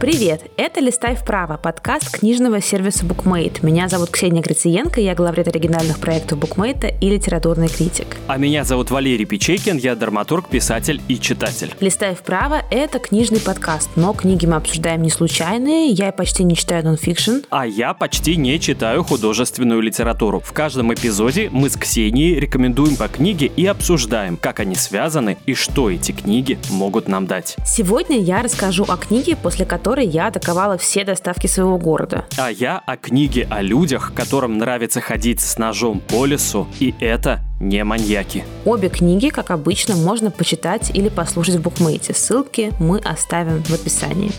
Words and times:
Привет! 0.00 0.42
Это 0.58 0.80
«Листай 0.80 1.16
вправо»– 1.16 1.56
подкаст 1.62 2.18
книжного 2.18 2.60
сервиса 2.60 3.06
BookMate. 3.06 3.64
Меня 3.64 3.88
зовут 3.88 4.10
Ксения 4.10 4.42
Грициенко, 4.42 5.00
я 5.00 5.14
главред 5.14 5.48
оригинальных 5.48 5.98
проектов 6.00 6.38
BookMate 6.38 6.98
и 7.00 7.08
литературный 7.08 7.68
критик. 7.68 8.18
А 8.26 8.36
меня 8.36 8.64
зовут 8.64 8.90
Валерий 8.90 9.24
Печейкин, 9.24 9.78
я 9.78 9.94
драматург, 9.94 10.50
писатель 10.50 11.00
и 11.08 11.18
читатель. 11.18 11.74
«Листай 11.80 12.14
вправо»– 12.14 12.62
это 12.70 12.98
книжный 12.98 13.40
подкаст, 13.40 13.88
но 13.96 14.12
книги 14.12 14.44
мы 14.44 14.56
обсуждаем 14.56 15.00
не 15.00 15.08
случайные, 15.08 15.88
я 15.88 16.12
почти 16.12 16.44
не 16.44 16.56
читаю 16.56 16.84
нонфикшн. 16.84 17.38
А 17.48 17.66
я 17.66 17.94
почти 17.94 18.36
не 18.36 18.60
читаю 18.60 19.02
художественную 19.02 19.80
литературу. 19.80 20.40
В 20.44 20.52
каждом 20.52 20.92
эпизоде 20.92 21.48
мы 21.50 21.70
с 21.70 21.76
Ксенией 21.76 22.38
рекомендуем 22.38 22.96
по 22.96 23.08
книге 23.08 23.46
и 23.46 23.64
обсуждаем, 23.64 24.36
как 24.36 24.60
они 24.60 24.74
связаны 24.74 25.38
и 25.46 25.54
что 25.54 25.90
эти 25.90 26.12
книги 26.12 26.58
могут 26.68 27.08
нам 27.08 27.26
дать. 27.26 27.56
Сегодня 27.64 28.20
я 28.20 28.42
расскажу 28.42 28.84
о 28.86 28.98
книге, 28.98 29.36
после 29.36 29.64
которой 29.64 29.85
которой 29.86 30.08
я 30.08 30.26
атаковала 30.26 30.76
все 30.78 31.04
доставки 31.04 31.46
своего 31.46 31.78
города. 31.78 32.24
А 32.36 32.50
я 32.50 32.78
о 32.78 32.96
книге 32.96 33.46
о 33.48 33.62
людях, 33.62 34.12
которым 34.16 34.58
нравится 34.58 35.00
ходить 35.00 35.40
с 35.40 35.58
ножом 35.58 36.00
по 36.00 36.26
лесу, 36.26 36.66
и 36.80 36.92
это 36.98 37.38
не 37.60 37.84
маньяки. 37.84 38.44
Обе 38.64 38.88
книги, 38.88 39.28
как 39.28 39.52
обычно, 39.52 39.94
можно 39.94 40.32
почитать 40.32 40.90
или 40.92 41.08
послушать 41.08 41.54
в 41.54 41.62
букмейте. 41.62 42.14
Ссылки 42.14 42.72
мы 42.80 42.98
оставим 42.98 43.62
в 43.62 43.70
описании. 43.72 44.32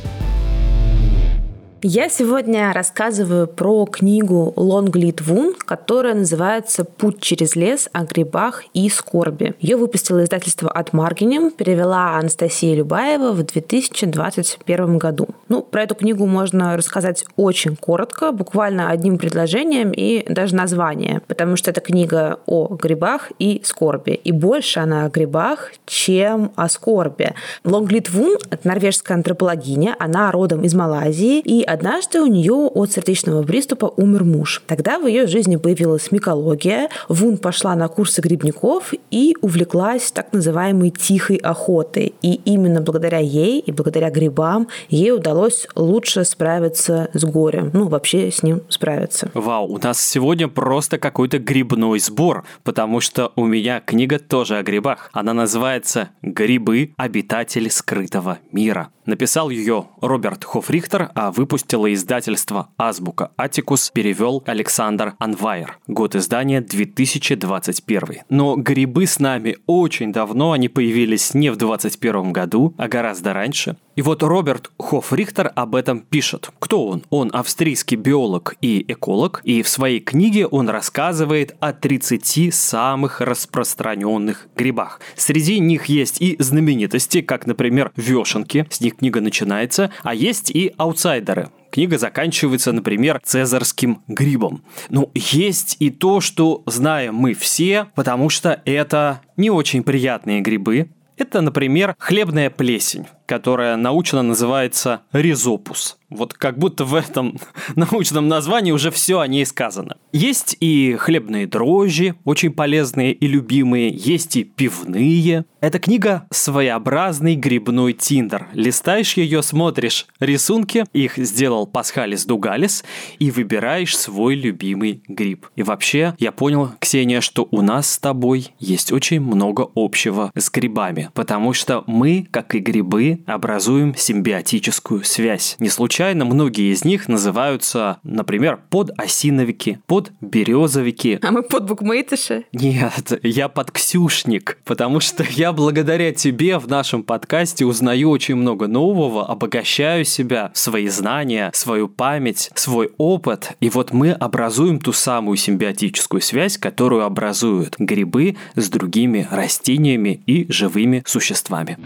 Я 1.84 2.10
сегодня 2.10 2.74
рассказываю 2.74 3.46
про 3.46 3.86
книгу 3.86 4.52
Лонглит 4.56 5.22
Вун, 5.22 5.54
которая 5.54 6.16
называется 6.16 6.84
«Путь 6.84 7.22
через 7.22 7.56
лес 7.56 7.88
о 7.94 8.04
грибах 8.04 8.64
и 8.74 8.90
скорби». 8.90 9.54
Ее 9.60 9.78
выпустило 9.78 10.24
издательство 10.24 10.72
от 10.72 10.92
Маргинем, 10.94 11.52
перевела 11.52 12.18
Анастасия 12.18 12.76
Любаева 12.76 13.32
в 13.32 13.44
2021 13.44 14.98
году. 14.98 15.28
Ну, 15.50 15.62
про 15.62 15.84
эту 15.84 15.94
книгу 15.94 16.26
можно 16.26 16.76
рассказать 16.76 17.24
очень 17.36 17.76
коротко, 17.76 18.32
буквально 18.32 18.90
одним 18.90 19.20
предложением 19.20 19.92
и 19.92 20.26
даже 20.28 20.56
название, 20.56 21.22
потому 21.28 21.58
что 21.58 21.70
это 21.70 21.80
книга 21.80 22.40
о 22.48 22.76
грибах 22.76 23.32
и 23.38 23.62
скорби. 23.64 24.14
И 24.24 24.32
больше 24.32 24.80
она 24.80 25.06
о 25.06 25.10
грибах, 25.10 25.74
чем 25.86 26.52
о 26.56 26.70
скорби. 26.70 27.36
Лонглит 27.64 28.10
Вун– 28.10 28.40
это 28.50 28.68
норвежская 28.68 29.16
антропологиня, 29.16 29.96
она 30.00 30.32
родом 30.32 30.64
из 30.64 30.74
Малайзии, 30.74 31.40
и 31.40 31.67
однажды 31.68 32.22
у 32.22 32.26
нее 32.26 32.54
от 32.54 32.92
сердечного 32.92 33.44
приступа 33.44 33.92
умер 33.98 34.24
муж. 34.24 34.64
Тогда 34.68 35.00
в 35.00 35.08
ее 35.08 35.28
жизни 35.28 35.58
появилась 35.58 36.12
микология, 36.12 36.90
Вун 37.10 37.38
пошла 37.38 37.76
на 37.76 37.88
курсы 37.88 38.22
грибников 38.22 38.94
и 39.12 39.36
увлеклась 39.42 40.12
так 40.12 40.34
называемой 40.34 40.90
тихой 40.90 41.38
охотой. 41.38 42.14
И 42.22 42.36
именно 42.46 42.82
благодаря 42.82 43.20
ей 43.20 43.60
и 43.60 43.72
благодаря 43.72 44.10
грибам 44.10 44.68
ей 44.90 45.12
удалось 45.12 45.68
лучше 45.76 46.24
справиться 46.24 47.10
с 47.14 47.24
горем. 47.24 47.72
Ну, 47.74 47.88
вообще 47.88 48.32
с 48.32 48.44
ним 48.44 48.62
справиться. 48.70 49.30
Вау, 49.34 49.68
у 49.72 49.78
нас 49.78 50.02
сегодня 50.02 50.48
просто 50.48 50.98
какой-то 50.98 51.40
грибной 51.40 52.00
сбор, 52.00 52.46
потому 52.64 53.02
что 53.02 53.32
у 53.36 53.46
меня 53.46 53.82
книга 53.82 54.20
тоже 54.20 54.58
о 54.58 54.64
грибах. 54.64 55.10
Она 55.14 55.34
называется 55.34 56.10
«Грибы. 56.22 56.94
Обитатели 56.98 57.70
скрытого 57.70 58.40
мира». 58.52 58.90
Написал 59.06 59.50
ее 59.50 59.88
Роберт 60.02 60.44
Хофрихтер, 60.44 61.12
а 61.16 61.32
выпустило 61.58 61.92
издательство 61.92 62.70
«Азбука 62.78 63.32
Атикус», 63.36 63.90
перевел 63.90 64.44
Александр 64.46 65.16
Анвайер. 65.18 65.80
Год 65.88 66.16
издания 66.16 66.62
2021. 66.62 68.22
Но 68.30 68.56
грибы 68.56 69.08
с 69.08 69.18
нами 69.18 69.58
очень 69.66 70.14
давно, 70.14 70.52
они 70.52 70.70
появились 70.70 71.34
не 71.34 71.50
в 71.50 71.58
2021 71.58 72.32
году, 72.32 72.76
а 72.78 72.88
гораздо 72.88 73.34
раньше. 73.34 73.76
И 73.98 74.04
вот 74.04 74.22
Роберт 74.22 74.70
Хофрихтер 74.78 75.52
об 75.56 75.74
этом 75.74 76.02
пишет. 76.02 76.52
Кто 76.60 76.88
он? 76.88 77.04
Он 77.10 77.32
австрийский 77.34 77.98
биолог 77.98 78.56
и 78.62 78.86
эколог, 78.88 79.42
и 79.44 79.64
в 79.64 79.70
своей 79.70 80.00
книге 80.00 80.46
он 80.46 80.70
рассказывает 80.70 81.56
о 81.60 81.74
30 81.74 82.54
самых 82.54 83.22
распространенных 83.22 84.50
грибах. 84.56 85.02
Среди 85.16 85.60
них 85.60 85.88
есть 85.88 86.22
и 86.22 86.36
знаменитости, 86.38 87.22
как, 87.22 87.48
например, 87.48 87.92
вешенки, 87.96 88.68
с 88.70 88.80
них 88.82 88.98
книга 88.98 89.20
начинается, 89.20 89.90
а 90.04 90.14
есть 90.14 90.52
и 90.52 90.72
аутсайдеры. 90.78 91.47
Книга 91.72 91.98
заканчивается, 91.98 92.72
например, 92.72 93.20
цезарским 93.24 94.02
грибом. 94.08 94.64
Ну, 94.90 95.12
есть 95.14 95.78
и 95.80 95.90
то, 95.90 96.22
что 96.22 96.64
знаем 96.66 97.16
мы 97.16 97.34
все, 97.34 97.88
потому 97.96 98.30
что 98.30 98.62
это 98.66 99.22
не 99.36 99.50
очень 99.50 99.84
приятные 99.84 100.42
грибы. 100.42 100.90
Это, 101.18 101.42
например, 101.42 101.96
хлебная 102.00 102.50
плесень 102.50 103.08
которая 103.28 103.76
научно 103.76 104.24
называется 104.24 105.02
ризопус. 105.12 105.98
Вот 106.10 106.34
как 106.34 106.58
будто 106.58 106.86
в 106.86 106.96
этом 106.96 107.38
научном 107.76 108.28
названии 108.28 108.72
уже 108.72 108.92
все 108.92 109.20
о 109.20 109.28
ней 109.28 109.46
сказано. 109.46 109.98
Есть 110.14 110.56
и 110.60 110.96
хлебные 110.98 111.48
дрожжи, 111.48 112.16
очень 112.24 112.54
полезные 112.54 113.12
и 113.12 113.28
любимые, 113.28 113.90
есть 113.90 114.38
и 114.38 114.44
пивные. 114.44 115.46
Эта 115.60 115.80
книга 115.80 116.28
своеобразный 116.32 117.36
грибной 117.36 117.94
тиндер. 117.94 118.48
Листаешь 118.54 119.14
ее, 119.14 119.44
смотришь 119.44 120.08
рисунки, 120.20 120.86
их 120.94 121.18
сделал 121.18 121.68
Пасхалис 121.68 122.26
Дугалис, 122.26 122.86
и 123.20 123.32
выбираешь 123.32 123.98
свой 123.98 124.36
любимый 124.36 125.04
гриб. 125.08 125.48
И 125.56 125.64
вообще, 125.64 126.16
я 126.20 126.32
понял, 126.32 126.72
Ксения, 126.80 127.20
что 127.20 127.48
у 127.52 127.62
нас 127.62 127.92
с 127.92 128.00
тобой 128.00 128.52
есть 128.60 128.94
очень 128.94 129.20
много 129.20 129.68
общего 129.76 130.32
с 130.36 130.50
грибами, 130.50 131.10
потому 131.14 131.54
что 131.54 131.84
мы, 131.88 132.28
как 132.32 132.56
и 132.56 132.60
грибы, 132.60 133.17
образуем 133.26 133.96
симбиотическую 133.96 135.04
связь. 135.04 135.56
Не 135.60 135.70
случайно 135.70 136.26
многие 136.26 136.74
из 136.74 136.86
них 136.86 137.08
называются, 137.08 138.00
например, 138.04 138.60
подосиновики, 138.70 139.80
подберезовики. 139.88 141.20
А 141.22 141.32
мы 141.32 141.44
подбукмейтыши? 141.44 142.46
Нет, 142.54 143.20
я 143.24 143.50
подксюшник, 143.50 144.60
потому 144.66 145.00
что 145.00 145.24
я 145.30 145.54
благодаря 145.54 146.12
тебе 146.12 146.58
в 146.58 146.68
нашем 146.68 147.04
подкасте 147.04 147.66
узнаю 147.66 148.10
очень 148.10 148.36
много 148.36 148.68
нового, 148.68 149.28
обогащаю 149.28 150.06
себя, 150.06 150.52
свои 150.54 150.88
знания, 150.88 151.52
свою 151.54 151.88
память, 151.88 152.52
свой 152.56 152.92
опыт. 152.98 153.54
И 153.60 153.70
вот 153.70 153.94
мы 153.94 154.12
образуем 154.12 154.80
ту 154.80 154.94
самую 154.94 155.38
симбиотическую 155.38 156.22
связь, 156.22 156.58
которую 156.58 157.04
образуют 157.04 157.76
грибы 157.80 158.36
с 158.56 158.70
другими 158.70 159.28
растениями 159.30 160.22
и 160.26 160.52
живыми 160.52 161.04
существами. 161.06 161.78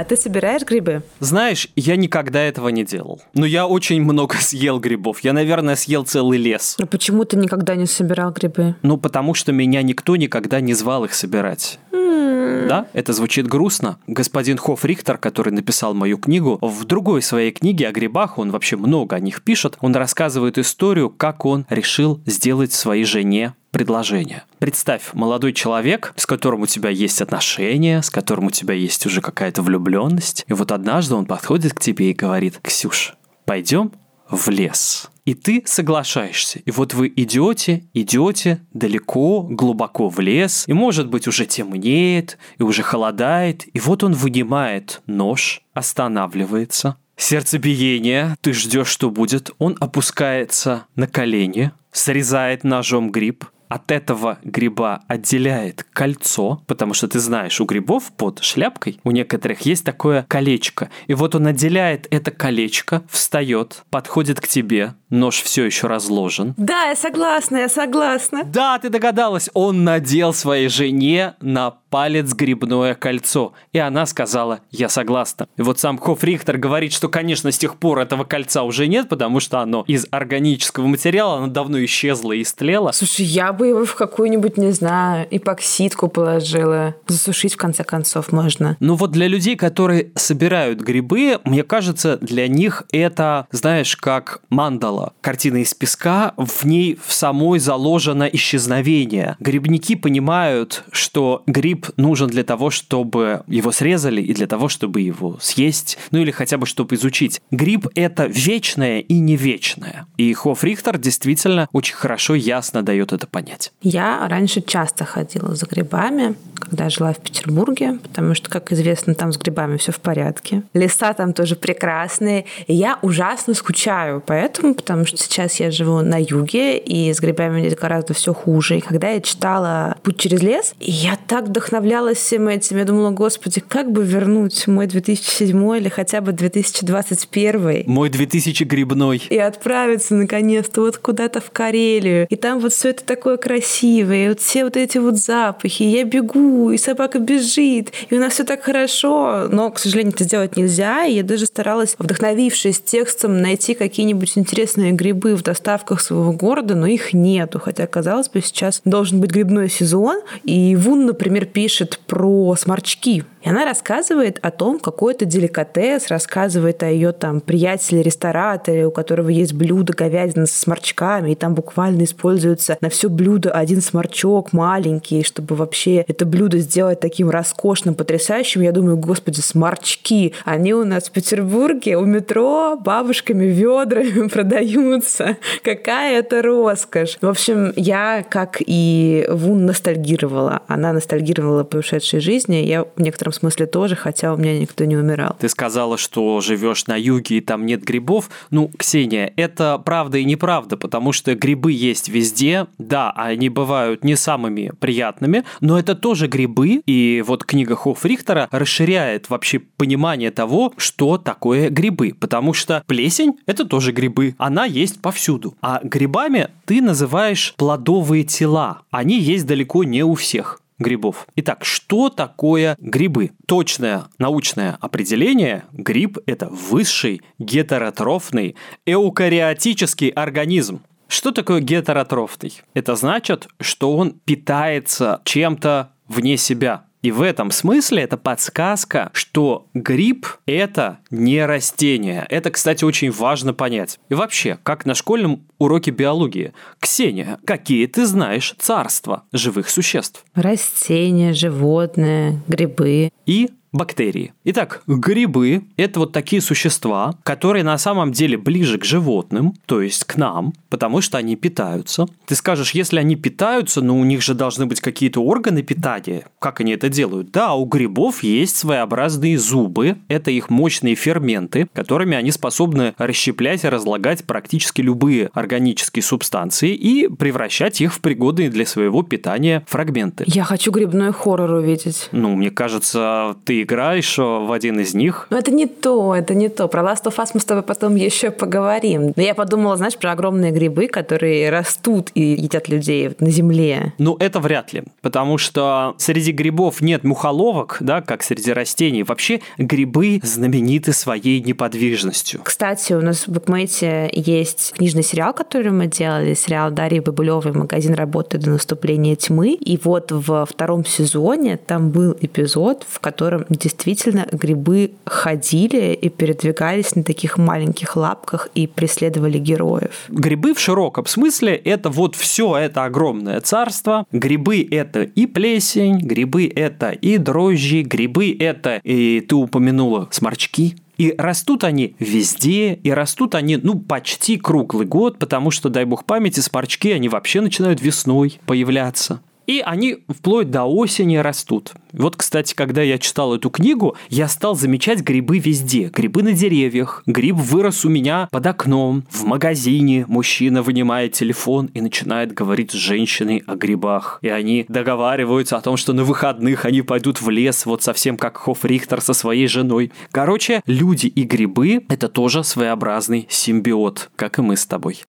А 0.00 0.04
ты 0.04 0.16
собираешь 0.16 0.62
грибы? 0.62 1.02
Знаешь, 1.18 1.68
я 1.76 1.94
никогда 1.94 2.40
этого 2.40 2.70
не 2.70 2.86
делал. 2.86 3.20
Но 3.34 3.44
я 3.44 3.66
очень 3.66 4.00
много 4.02 4.36
съел 4.40 4.80
грибов. 4.80 5.20
Я, 5.20 5.34
наверное, 5.34 5.76
съел 5.76 6.04
целый 6.04 6.38
лес. 6.38 6.76
Но 6.78 6.86
почему 6.86 7.26
ты 7.26 7.36
никогда 7.36 7.74
не 7.74 7.84
собирал 7.84 8.32
грибы? 8.32 8.76
Ну, 8.80 8.96
потому 8.96 9.34
что 9.34 9.52
меня 9.52 9.82
никто 9.82 10.16
никогда 10.16 10.62
не 10.62 10.72
звал 10.72 11.04
их 11.04 11.12
собирать. 11.12 11.78
Да, 11.92 12.86
это 12.94 13.12
звучит 13.12 13.46
грустно. 13.46 13.98
Господин 14.06 14.56
Хоф 14.56 14.86
Рихтер, 14.86 15.18
который 15.18 15.52
написал 15.52 15.92
мою 15.92 16.16
книгу, 16.16 16.58
в 16.62 16.84
другой 16.84 17.20
своей 17.20 17.50
книге 17.50 17.88
о 17.88 17.92
грибах, 17.92 18.38
он 18.38 18.50
вообще 18.50 18.76
много 18.76 19.16
о 19.16 19.20
них 19.20 19.42
пишет, 19.42 19.76
он 19.80 19.94
рассказывает 19.94 20.56
историю, 20.56 21.10
как 21.10 21.44
он 21.44 21.66
решил 21.68 22.20
сделать 22.26 22.72
своей 22.72 23.04
жене 23.04 23.54
предложение. 23.80 24.42
Представь, 24.58 25.14
молодой 25.14 25.54
человек, 25.54 26.12
с 26.16 26.26
которым 26.26 26.60
у 26.60 26.66
тебя 26.66 26.90
есть 26.90 27.22
отношения, 27.22 28.02
с 28.02 28.10
которым 28.10 28.48
у 28.48 28.50
тебя 28.50 28.74
есть 28.74 29.06
уже 29.06 29.22
какая-то 29.22 29.62
влюбленность, 29.62 30.44
и 30.48 30.52
вот 30.52 30.70
однажды 30.70 31.14
он 31.14 31.24
подходит 31.24 31.72
к 31.72 31.80
тебе 31.80 32.10
и 32.10 32.12
говорит, 32.12 32.60
«Ксюш, 32.62 33.14
пойдем 33.46 33.92
в 34.28 34.50
лес». 34.50 35.08
И 35.24 35.32
ты 35.32 35.62
соглашаешься. 35.64 36.58
И 36.58 36.70
вот 36.70 36.92
вы 36.92 37.10
идете, 37.16 37.88
идете 37.94 38.60
далеко, 38.74 39.44
глубоко 39.44 40.10
в 40.10 40.20
лес, 40.20 40.64
и 40.66 40.74
может 40.74 41.08
быть 41.08 41.26
уже 41.26 41.46
темнеет, 41.46 42.36
и 42.58 42.62
уже 42.62 42.82
холодает, 42.82 43.64
и 43.74 43.80
вот 43.80 44.04
он 44.04 44.12
вынимает 44.12 45.00
нож, 45.06 45.62
останавливается, 45.72 46.96
сердцебиение, 47.16 48.36
ты 48.42 48.52
ждешь, 48.52 48.88
что 48.88 49.08
будет, 49.08 49.52
он 49.56 49.78
опускается 49.80 50.84
на 50.96 51.06
колени, 51.06 51.72
срезает 51.92 52.62
ножом 52.62 53.10
гриб, 53.10 53.46
от 53.70 53.90
этого 53.92 54.38
гриба 54.42 55.02
отделяет 55.06 55.86
кольцо, 55.92 56.60
потому 56.66 56.92
что 56.92 57.08
ты 57.08 57.20
знаешь, 57.20 57.60
у 57.60 57.64
грибов 57.64 58.12
под 58.16 58.40
шляпкой 58.42 58.98
у 59.04 59.12
некоторых 59.12 59.60
есть 59.62 59.84
такое 59.84 60.26
колечко. 60.28 60.90
И 61.06 61.14
вот 61.14 61.34
он 61.34 61.46
отделяет 61.46 62.08
это 62.10 62.32
колечко, 62.32 63.02
встает, 63.08 63.84
подходит 63.90 64.40
к 64.40 64.48
тебе, 64.48 64.94
нож 65.08 65.40
все 65.40 65.64
еще 65.64 65.86
разложен. 65.86 66.54
Да, 66.56 66.86
я 66.86 66.96
согласна, 66.96 67.58
я 67.58 67.68
согласна. 67.68 68.44
Да, 68.44 68.78
ты 68.78 68.88
догадалась, 68.88 69.48
он 69.54 69.84
надел 69.84 70.34
своей 70.34 70.68
жене 70.68 71.34
на 71.40 71.70
палец 71.70 72.32
грибное 72.32 72.94
кольцо. 72.94 73.52
И 73.72 73.78
она 73.78 74.06
сказала, 74.06 74.60
я 74.70 74.88
согласна. 74.88 75.48
И 75.56 75.62
вот 75.62 75.78
сам 75.78 75.98
Хоф 75.98 76.22
Рихтер 76.24 76.56
говорит, 76.56 76.92
что, 76.92 77.08
конечно, 77.08 77.50
с 77.50 77.58
тех 77.58 77.76
пор 77.76 77.98
этого 77.98 78.24
кольца 78.24 78.62
уже 78.62 78.86
нет, 78.86 79.08
потому 79.08 79.40
что 79.40 79.60
оно 79.60 79.84
из 79.86 80.06
органического 80.10 80.86
материала, 80.86 81.38
оно 81.38 81.48
давно 81.48 81.84
исчезло 81.84 82.32
и 82.32 82.42
истлело. 82.42 82.92
Слушай, 82.92 83.26
я 83.26 83.52
бы 83.60 83.68
его 83.68 83.84
в 83.84 83.94
какую-нибудь, 83.94 84.56
не 84.56 84.72
знаю, 84.72 85.28
эпоксидку 85.30 86.08
положила. 86.08 86.94
Засушить, 87.06 87.52
в 87.52 87.56
конце 87.58 87.84
концов, 87.84 88.32
можно. 88.32 88.78
Ну 88.80 88.94
вот 88.94 89.10
для 89.10 89.28
людей, 89.28 89.54
которые 89.54 90.12
собирают 90.14 90.80
грибы, 90.80 91.38
мне 91.44 91.62
кажется, 91.62 92.16
для 92.22 92.48
них 92.48 92.84
это, 92.90 93.46
знаешь, 93.52 93.96
как 93.96 94.40
мандала. 94.48 95.12
Картина 95.20 95.58
из 95.58 95.74
песка, 95.74 96.32
в 96.38 96.64
ней 96.64 96.98
в 97.04 97.12
самой 97.12 97.58
заложено 97.58 98.24
исчезновение. 98.24 99.36
Грибники 99.40 99.94
понимают, 99.94 100.84
что 100.90 101.42
гриб 101.46 101.88
нужен 101.98 102.28
для 102.28 102.44
того, 102.44 102.70
чтобы 102.70 103.42
его 103.46 103.72
срезали 103.72 104.22
и 104.22 104.32
для 104.32 104.46
того, 104.46 104.70
чтобы 104.70 105.02
его 105.02 105.36
съесть, 105.38 105.98
ну 106.12 106.18
или 106.18 106.30
хотя 106.30 106.56
бы 106.56 106.64
чтобы 106.64 106.94
изучить. 106.94 107.42
Гриб— 107.50 107.88
это 107.94 108.24
вечное 108.24 109.00
и 109.00 109.18
не 109.18 109.36
вечное. 109.36 110.06
И 110.16 110.32
Хоф 110.32 110.64
Рихтер 110.64 110.96
действительно 110.96 111.68
очень 111.72 111.94
хорошо, 111.94 112.34
ясно 112.34 112.82
дает 112.82 113.12
это 113.12 113.26
понять. 113.26 113.49
Я 113.82 114.26
раньше 114.28 114.60
часто 114.60 115.04
ходила 115.04 115.54
за 115.54 115.66
грибами, 115.66 116.34
когда 116.54 116.88
жила 116.88 117.12
в 117.12 117.18
Петербурге, 117.18 117.98
потому 118.02 118.34
что, 118.34 118.50
как 118.50 118.72
известно, 118.72 119.14
там 119.14 119.32
с 119.32 119.38
грибами 119.38 119.76
все 119.76 119.92
в 119.92 120.00
порядке. 120.00 120.62
Леса 120.74 121.12
там 121.14 121.32
тоже 121.32 121.56
прекрасные. 121.56 122.44
И 122.66 122.74
я 122.74 122.98
ужасно 123.02 123.54
скучаю 123.54 124.22
поэтому, 124.24 124.74
потому 124.74 125.06
что 125.06 125.16
сейчас 125.16 125.58
я 125.58 125.70
живу 125.70 126.00
на 126.02 126.20
юге, 126.20 126.78
и 126.78 127.12
с 127.12 127.20
грибами 127.20 127.60
здесь 127.60 127.76
гораздо 127.76 128.14
все 128.14 128.34
хуже. 128.34 128.78
И 128.78 128.80
когда 128.80 129.10
я 129.10 129.20
читала 129.20 129.96
«Путь 130.02 130.18
через 130.18 130.42
лес», 130.42 130.74
я 130.80 131.18
так 131.26 131.46
вдохновлялась 131.46 132.18
всем 132.18 132.48
этим. 132.48 132.76
Я 132.76 132.84
думала, 132.84 133.10
господи, 133.10 133.60
как 133.60 133.90
бы 133.90 134.04
вернуть 134.04 134.66
мой 134.66 134.86
2007 134.86 135.76
или 135.78 135.88
хотя 135.88 136.20
бы 136.20 136.32
2021. 136.32 137.84
Мой 137.86 138.08
2000 138.08 138.64
грибной. 138.64 139.22
И 139.28 139.38
отправиться 139.38 140.14
наконец-то 140.14 140.82
вот 140.82 140.98
куда-то 140.98 141.40
в 141.40 141.50
Карелию. 141.50 142.26
И 142.28 142.36
там 142.36 142.60
вот 142.60 142.72
все 142.72 142.90
это 142.90 143.04
такое 143.04 143.36
красивое, 143.40 144.26
и 144.26 144.28
вот 144.28 144.40
все 144.40 144.64
вот 144.64 144.76
эти 144.76 144.98
вот 144.98 145.16
запахи. 145.16 145.82
Я 145.82 146.04
бегу, 146.04 146.70
и 146.70 146.78
собака 146.78 147.18
бежит, 147.18 147.92
и 148.08 148.14
у 148.14 148.20
нас 148.20 148.34
все 148.34 148.44
так 148.44 148.62
хорошо. 148.62 149.48
Но, 149.50 149.70
к 149.70 149.78
сожалению, 149.78 150.14
это 150.14 150.24
сделать 150.24 150.56
нельзя. 150.56 151.04
И 151.04 151.14
я 151.14 151.22
даже 151.22 151.46
старалась, 151.46 151.96
вдохновившись 151.98 152.80
текстом, 152.80 153.40
найти 153.40 153.74
какие-нибудь 153.74 154.36
интересные 154.36 154.92
грибы 154.92 155.34
в 155.34 155.42
доставках 155.42 156.00
своего 156.00 156.32
города, 156.32 156.74
но 156.74 156.86
их 156.86 157.12
нету. 157.12 157.58
Хотя, 157.58 157.86
казалось 157.86 158.28
бы, 158.28 158.40
сейчас 158.40 158.82
должен 158.84 159.20
быть 159.20 159.30
грибной 159.30 159.68
сезон. 159.68 160.20
И 160.44 160.76
Вун, 160.76 161.06
например, 161.06 161.46
пишет 161.46 161.98
про 162.06 162.54
сморчки. 162.56 163.24
И 163.42 163.48
она 163.48 163.64
рассказывает 163.64 164.38
о 164.42 164.50
том, 164.50 164.78
какой 164.78 165.14
это 165.14 165.24
деликатес, 165.24 166.08
рассказывает 166.08 166.82
о 166.82 166.90
ее 166.90 167.12
там 167.12 167.40
приятеле-рестораторе, 167.40 168.86
у 168.86 168.90
которого 168.90 169.30
есть 169.30 169.54
блюдо 169.54 169.94
говядина 169.94 170.46
со 170.46 170.58
сморчками, 170.58 171.32
и 171.32 171.34
там 171.34 171.54
буквально 171.54 172.04
используется 172.04 172.76
на 172.80 172.90
все 172.90 173.08
блюдо 173.08 173.29
один 173.38 173.80
сморчок 173.80 174.52
маленький, 174.52 175.22
чтобы 175.22 175.54
вообще 175.54 176.04
это 176.06 176.26
блюдо 176.26 176.58
сделать 176.58 177.00
таким 177.00 177.30
роскошным, 177.30 177.94
потрясающим. 177.94 178.62
Я 178.62 178.72
думаю, 178.72 178.96
господи, 178.96 179.40
сморчки, 179.40 180.34
они 180.44 180.74
у 180.74 180.84
нас 180.84 181.08
в 181.08 181.12
Петербурге 181.12 181.96
у 181.96 182.04
метро 182.04 182.76
бабушками 182.76 183.44
ведрами 183.44 184.28
продаются. 184.32 185.36
Какая 185.62 186.18
это 186.18 186.42
роскошь. 186.42 187.18
В 187.20 187.28
общем, 187.28 187.72
я, 187.76 188.24
как 188.28 188.58
и 188.60 189.26
Вун, 189.28 189.66
ностальгировала. 189.66 190.62
Она 190.66 190.92
ностальгировала 190.92 191.64
по 191.64 191.78
ушедшей 191.78 192.20
жизни. 192.20 192.56
Я 192.56 192.84
в 192.84 193.00
некотором 193.00 193.32
смысле 193.32 193.66
тоже, 193.66 193.96
хотя 193.96 194.32
у 194.32 194.36
меня 194.36 194.58
никто 194.58 194.84
не 194.84 194.96
умирал. 194.96 195.36
Ты 195.38 195.48
сказала, 195.48 195.96
что 195.96 196.40
живешь 196.40 196.86
на 196.86 196.96
юге 196.96 197.38
и 197.38 197.40
там 197.40 197.66
нет 197.66 197.82
грибов. 197.82 198.30
Ну, 198.50 198.70
Ксения, 198.78 199.32
это 199.36 199.80
правда 199.84 200.18
и 200.18 200.24
неправда, 200.24 200.76
потому 200.76 201.12
что 201.12 201.34
грибы 201.34 201.72
есть 201.72 202.08
везде. 202.08 202.66
Да, 202.78 203.09
они 203.14 203.48
бывают 203.48 204.04
не 204.04 204.16
самыми 204.16 204.72
приятными, 204.80 205.44
но 205.60 205.78
это 205.78 205.94
тоже 205.94 206.26
грибы. 206.26 206.82
И 206.86 207.22
вот 207.26 207.44
книга 207.44 207.76
Хофф 207.76 208.04
Рихтера 208.04 208.48
расширяет 208.50 209.30
вообще 209.30 209.58
понимание 209.58 210.30
того, 210.30 210.72
что 210.76 211.18
такое 211.18 211.70
грибы. 211.70 212.14
Потому 212.18 212.52
что 212.52 212.82
плесень– 212.86 213.38
это 213.46 213.64
тоже 213.64 213.92
грибы. 213.92 214.34
Она 214.38 214.64
есть 214.64 215.00
повсюду. 215.00 215.54
А 215.60 215.80
грибами 215.82 216.48
ты 216.64 216.80
называешь 216.80 217.54
плодовые 217.56 218.24
тела. 218.24 218.82
Они 218.90 219.18
есть 219.18 219.46
далеко 219.46 219.84
не 219.84 220.02
у 220.02 220.14
всех 220.14 220.60
грибов. 220.80 221.26
Итак, 221.36 221.64
что 221.64 222.08
такое 222.08 222.76
грибы? 222.80 223.30
Точное 223.46 224.04
научное 224.18 224.76
определение– 224.80 225.64
гриб– 225.72 226.18
это 226.26 226.48
высший 226.48 227.22
гетеротрофный 227.38 228.56
эукариотический 228.86 230.08
организм. 230.08 230.80
Что 231.10 231.32
такое 231.32 231.60
гетеротрофный? 231.60 232.62
Это 232.72 232.94
значит, 232.94 233.48
что 233.58 233.96
он 233.96 234.12
питается 234.24 235.20
чем-то 235.24 235.90
вне 236.06 236.36
себя, 236.36 236.84
и 237.02 237.10
в 237.10 237.22
этом 237.22 237.50
смысле 237.50 238.02
это 238.02 238.16
подсказка, 238.16 239.10
что 239.12 239.66
гриб– 239.74 240.26
это 240.46 240.98
не 241.10 241.44
растение. 241.44 242.26
Это, 242.28 242.50
кстати, 242.50 242.84
очень 242.84 243.10
важно 243.10 243.54
понять. 243.54 243.98
И 244.08 244.14
вообще, 244.14 244.58
как 244.62 244.84
на 244.84 244.94
школьном 244.94 245.48
уроке 245.58 245.90
биологии. 245.90 246.52
Ксения, 246.78 247.38
какие 247.44 247.86
ты 247.86 248.06
знаешь 248.06 248.54
царства 248.58 249.24
живых 249.32 249.70
существ? 249.70 250.24
Растения, 250.34 251.32
животные, 251.32 252.40
грибы. 252.46 253.10
И 253.24 253.50
бактерии. 253.72 254.32
Итак, 254.44 254.82
грибы– 254.86 255.62
это 255.76 256.00
вот 256.00 256.12
такие 256.12 256.42
существа, 256.42 257.14
которые 257.22 257.64
на 257.64 257.78
самом 257.78 258.12
деле 258.12 258.36
ближе 258.36 258.78
к 258.78 258.84
животным, 258.84 259.54
то 259.66 259.80
есть 259.80 260.04
к 260.04 260.16
нам, 260.16 260.52
потому 260.68 261.00
что 261.00 261.18
они 261.18 261.36
питаются. 261.36 262.06
Ты 262.26 262.34
скажешь, 262.34 262.72
если 262.72 262.98
они 262.98 263.16
питаются, 263.16 263.80
ну 263.80 263.98
у 263.98 264.04
них 264.04 264.22
же 264.22 264.34
должны 264.34 264.66
быть 264.66 264.80
какие-то 264.80 265.22
органы 265.22 265.62
питания. 265.62 266.26
Как 266.38 266.60
они 266.60 266.72
это 266.72 266.88
делают? 266.88 267.30
Да, 267.30 267.54
у 267.54 267.64
грибов 267.64 268.22
есть 268.22 268.56
своеобразные 268.56 269.38
зубы, 269.38 269.98
это 270.08 270.30
их 270.30 270.50
мощные 270.50 270.94
ферменты, 270.94 271.68
которыми 271.72 272.16
они 272.16 272.32
способны 272.32 272.94
расщеплять 272.98 273.64
и 273.64 273.68
разлагать 273.68 274.24
практически 274.24 274.80
любые 274.80 275.30
органические 275.32 276.02
субстанции 276.02 276.74
и 276.74 277.08
превращать 277.08 277.80
их 277.80 277.94
в 277.94 278.00
пригодные 278.00 278.50
для 278.50 278.66
своего 278.66 279.02
питания 279.02 279.64
фрагменты. 279.66 280.24
Я 280.26 280.44
хочу 280.44 280.70
грибной 280.70 281.12
хоррор 281.12 281.52
увидеть. 281.52 282.08
Ну, 282.12 282.34
мне 282.36 282.50
кажется, 282.50 283.36
ты 283.44 283.59
играешь 283.62 284.18
в 284.18 284.52
один 284.52 284.80
из 284.80 284.94
них. 284.94 285.26
Но 285.30 285.38
это 285.38 285.50
не 285.50 285.66
то, 285.66 286.14
это 286.14 286.34
не 286.34 286.48
то. 286.48 286.68
Про 286.68 286.82
Last 286.82 287.04
of 287.04 287.16
Us 287.16 287.30
мы 287.34 287.40
с 287.40 287.44
тобой 287.44 287.62
потом 287.62 287.96
еще 287.96 288.30
поговорим. 288.30 289.12
Но 289.16 289.22
я 289.22 289.34
подумала, 289.34 289.76
знаешь, 289.76 289.96
про 289.96 290.12
огромные 290.12 290.52
грибы, 290.52 290.88
которые 290.88 291.50
растут 291.50 292.10
и 292.14 292.22
едят 292.22 292.68
людей 292.68 293.10
на 293.20 293.30
земле. 293.30 293.92
Ну, 293.98 294.16
это 294.18 294.40
вряд 294.40 294.72
ли, 294.72 294.82
потому 295.02 295.38
что 295.38 295.94
среди 295.98 296.32
грибов 296.32 296.80
нет 296.80 297.04
мухоловок, 297.04 297.78
да, 297.80 298.00
как 298.00 298.22
среди 298.22 298.52
растений. 298.52 299.02
Вообще 299.02 299.40
грибы 299.58 300.20
знамениты 300.22 300.92
своей 300.92 301.40
неподвижностью. 301.40 302.40
Кстати, 302.42 302.92
у 302.92 303.00
нас 303.00 303.26
в 303.26 303.32
Букмейте 303.32 304.10
есть 304.12 304.72
книжный 304.76 305.02
сериал, 305.02 305.32
который 305.32 305.72
мы 305.72 305.86
делали, 305.86 306.34
сериал 306.34 306.70
Дарьи 306.70 307.00
Бабулевой 307.00 307.52
«Магазин 307.52 307.94
работает 307.94 308.44
до 308.44 308.50
наступления 308.50 309.16
тьмы». 309.16 309.54
И 309.54 309.78
вот 309.82 310.12
во 310.12 310.44
втором 310.46 310.84
сезоне 310.84 311.56
там 311.56 311.90
был 311.90 312.16
эпизод, 312.20 312.84
в 312.88 313.00
котором 313.00 313.44
действительно 313.50 314.26
грибы 314.30 314.92
ходили 315.04 315.92
и 315.92 316.08
передвигались 316.08 316.94
на 316.94 317.02
таких 317.02 317.38
маленьких 317.38 317.96
лапках 317.96 318.48
и 318.54 318.66
преследовали 318.66 319.38
героев. 319.38 320.06
Грибы 320.08 320.54
в 320.54 320.60
широком 320.60 321.06
смысле 321.06 321.54
это 321.56 321.90
вот 321.90 322.16
все 322.16 322.56
это 322.56 322.84
огромное 322.84 323.40
царство. 323.40 324.06
Грибы 324.12 324.66
это 324.70 325.02
и 325.02 325.26
плесень, 325.26 325.98
грибы 325.98 326.50
это 326.54 326.90
и 326.90 327.18
дрожжи, 327.18 327.82
грибы 327.82 328.36
это 328.38 328.80
и 328.84 329.20
ты 329.20 329.34
упомянула 329.34 330.08
сморчки, 330.10 330.76
и 331.00 331.14
растут 331.16 331.64
они 331.64 331.96
везде, 331.98 332.74
и 332.74 332.90
растут 332.90 333.34
они, 333.34 333.56
ну, 333.56 333.78
почти 333.78 334.36
круглый 334.36 334.86
год, 334.86 335.18
потому 335.18 335.50
что, 335.50 335.70
дай 335.70 335.86
бог 335.86 336.04
памяти, 336.04 336.40
сморчки, 336.40 336.92
они 336.92 337.08
вообще 337.08 337.40
начинают 337.40 337.80
весной 337.80 338.38
появляться. 338.44 339.22
И 339.46 339.62
они 339.64 339.98
вплоть 340.08 340.50
до 340.50 340.64
осени 340.64 341.16
растут. 341.16 341.72
Вот, 341.92 342.16
кстати, 342.16 342.54
когда 342.54 342.82
я 342.82 342.98
читал 342.98 343.34
эту 343.34 343.50
книгу, 343.50 343.96
я 344.08 344.28
стал 344.28 344.54
замечать 344.54 345.00
грибы 345.00 345.38
везде. 345.38 345.90
Грибы 345.92 346.22
на 346.22 346.32
деревьях. 346.32 347.02
Гриб 347.06 347.36
вырос 347.36 347.84
у 347.84 347.88
меня 347.88 348.28
под 348.30 348.46
окном. 348.46 349.04
В 349.10 349.24
магазине 349.24 350.04
мужчина 350.06 350.62
вынимает 350.62 351.12
телефон 351.12 351.70
и 351.74 351.80
начинает 351.80 352.32
говорить 352.32 352.70
с 352.70 352.74
женщиной 352.74 353.42
о 353.46 353.56
грибах. 353.56 354.18
И 354.22 354.28
они 354.28 354.64
договариваются 354.68 355.56
о 355.56 355.60
том, 355.60 355.76
что 355.76 355.92
на 355.92 356.04
выходных 356.04 356.64
они 356.64 356.82
пойдут 356.82 357.20
в 357.20 357.28
лес, 357.30 357.66
вот 357.66 357.82
совсем 357.82 358.16
как 358.16 358.36
Хофф 358.36 358.64
Рихтер 358.64 359.00
со 359.00 359.12
своей 359.12 359.46
женой. 359.46 359.92
Короче, 360.12 360.62
люди 360.66 361.06
и 361.06 361.24
грибы– 361.24 361.84
это 361.88 362.08
тоже 362.08 362.44
своеобразный 362.44 363.26
симбиот, 363.28 364.10
как 364.16 364.38
и 364.38 364.42
мы 364.42 364.56
с 364.56 364.66
тобой. 364.66 365.02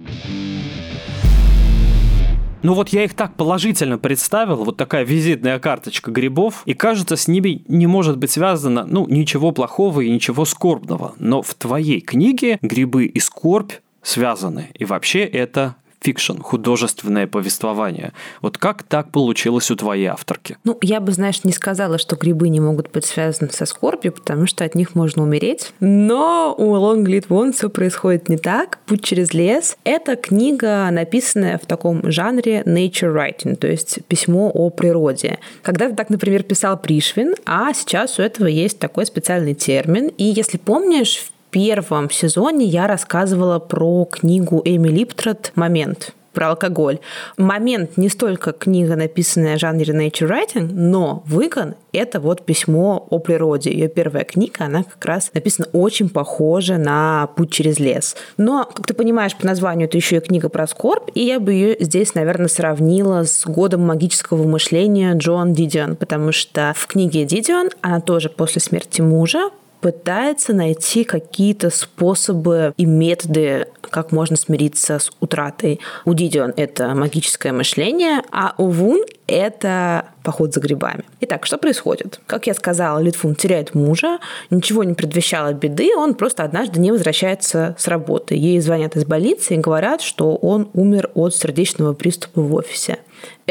Ну 2.63 2.73
вот 2.73 2.89
я 2.89 3.03
их 3.03 3.13
так 3.13 3.35
положительно 3.35 3.97
представил, 3.97 4.63
вот 4.63 4.77
такая 4.77 5.03
визитная 5.03 5.59
карточка 5.59 6.11
грибов, 6.11 6.61
и 6.65 6.73
кажется, 6.73 7.15
с 7.15 7.27
ними 7.27 7.63
не 7.67 7.87
может 7.87 8.17
быть 8.17 8.31
связано, 8.31 8.85
ну, 8.85 9.07
ничего 9.07 9.51
плохого 9.51 10.01
и 10.01 10.11
ничего 10.11 10.45
скорбного. 10.45 11.13
Но 11.17 11.41
в 11.41 11.53
твоей 11.55 12.01
книге 12.01 12.59
грибы 12.61 13.05
и 13.05 13.19
скорбь 13.19 13.73
связаны. 14.03 14.69
И 14.73 14.85
вообще 14.85 15.23
это 15.23 15.75
фикшн, 16.01 16.39
художественное 16.39 17.27
повествование. 17.27 18.13
Вот 18.41 18.57
как 18.57 18.83
так 18.83 19.11
получилось 19.11 19.69
у 19.71 19.75
твоей 19.75 20.07
авторки? 20.07 20.57
Ну, 20.63 20.77
я 20.81 20.99
бы, 20.99 21.11
знаешь, 21.11 21.43
не 21.43 21.51
сказала, 21.51 21.97
что 21.97 22.15
грибы 22.15 22.49
не 22.49 22.59
могут 22.59 22.91
быть 22.91 23.05
связаны 23.05 23.51
со 23.51 23.65
скорбью, 23.65 24.11
потому 24.11 24.47
что 24.47 24.63
от 24.63 24.75
них 24.75 24.95
можно 24.95 25.23
умереть. 25.23 25.73
Но 25.79 26.55
у 26.57 26.75
Long 26.75 27.05
Lead 27.05 27.27
One 27.27 27.53
все 27.53 27.69
происходит 27.69 28.29
не 28.29 28.37
так. 28.37 28.79
«Путь 28.85 29.03
через 29.03 29.33
лес»— 29.33 29.77
это 29.83 30.15
книга, 30.15 30.89
написанная 30.91 31.57
в 31.57 31.65
таком 31.65 32.09
жанре 32.11 32.63
nature 32.65 33.13
writing, 33.13 33.55
то 33.55 33.67
есть 33.67 33.99
письмо 34.07 34.49
о 34.53 34.69
природе. 34.69 35.39
Когда-то 35.61 35.95
так, 35.95 36.09
например, 36.09 36.43
писал 36.43 36.77
Пришвин, 36.77 37.35
а 37.45 37.73
сейчас 37.73 38.19
у 38.19 38.21
этого 38.21 38.47
есть 38.47 38.79
такой 38.79 39.05
специальный 39.05 39.53
термин. 39.53 40.07
И 40.17 40.23
если 40.23 40.57
помнишь, 40.57 41.31
первом 41.51 42.09
сезоне 42.09 42.65
я 42.65 42.87
рассказывала 42.87 43.59
про 43.59 44.05
книгу 44.05 44.61
Эми 44.65 44.87
Липтрот 44.87 45.51
«Момент» 45.55 46.13
про 46.33 46.49
алкоголь. 46.51 46.99
Момент 47.37 47.97
не 47.97 48.07
столько 48.07 48.53
книга, 48.53 48.95
написанная 48.95 49.57
в 49.57 49.59
жанре 49.59 49.93
nature 49.93 50.29
writing, 50.29 50.69
но 50.71 51.23
«Выгон»— 51.25 51.75
это 51.91 52.21
вот 52.21 52.45
письмо 52.45 53.05
о 53.09 53.19
природе. 53.19 53.69
Ее 53.71 53.89
первая 53.89 54.23
книга, 54.23 54.63
она 54.65 54.83
как 54.83 55.03
раз 55.03 55.31
написана 55.33 55.67
очень 55.73 56.07
похоже 56.07 56.77
на 56.77 57.27
«Путь 57.35 57.51
через 57.51 57.79
лес». 57.79 58.15
Но, 58.37 58.63
как 58.73 58.87
ты 58.87 58.93
понимаешь, 58.93 59.35
по 59.35 59.45
названию 59.45 59.89
это 59.89 59.97
еще 59.97 60.17
и 60.17 60.19
книга 60.21 60.47
про 60.47 60.67
скорбь, 60.67 61.09
и 61.15 61.25
я 61.25 61.41
бы 61.41 61.51
ее 61.51 61.75
здесь, 61.81 62.15
наверное, 62.15 62.47
сравнила 62.47 63.23
с 63.25 63.43
«Годом 63.45 63.85
магического 63.85 64.47
мышления» 64.47 65.13
Джон 65.15 65.53
Дидион, 65.53 65.97
потому 65.97 66.31
что 66.31 66.73
в 66.77 66.87
книге 66.87 67.25
Дидион 67.25 67.71
она 67.81 67.99
тоже 67.99 68.29
после 68.29 68.61
смерти 68.61 69.01
мужа 69.01 69.49
пытается 69.81 70.53
найти 70.53 71.03
какие-то 71.03 71.69
способы 71.69 72.73
и 72.77 72.85
методы, 72.85 73.67
как 73.81 74.11
можно 74.11 74.35
смириться 74.37 74.99
с 74.99 75.11
утратой. 75.19 75.79
У 76.05 76.13
Дидион 76.13 76.53
это 76.55 76.93
магическое 76.95 77.51
мышление, 77.51 78.21
а 78.31 78.53
у 78.57 78.67
Вун 78.67 79.03
это 79.27 80.05
поход 80.23 80.53
за 80.53 80.59
грибами. 80.59 81.03
Итак, 81.21 81.45
что 81.45 81.57
происходит? 81.57 82.19
Как 82.27 82.47
я 82.47 82.53
сказала, 82.53 82.99
Литфун 82.99 83.35
теряет 83.35 83.73
мужа, 83.73 84.19
ничего 84.49 84.83
не 84.83 84.93
предвещало 84.93 85.53
беды, 85.53 85.95
он 85.95 86.13
просто 86.13 86.43
однажды 86.43 86.79
не 86.79 86.91
возвращается 86.91 87.75
с 87.77 87.87
работы. 87.87 88.35
Ей 88.35 88.59
звонят 88.59 88.95
из 88.95 89.05
больницы 89.05 89.55
и 89.55 89.57
говорят, 89.57 90.01
что 90.01 90.35
он 90.35 90.69
умер 90.73 91.09
от 91.15 91.35
сердечного 91.35 91.93
приступа 91.93 92.41
в 92.41 92.53
офисе. 92.53 92.99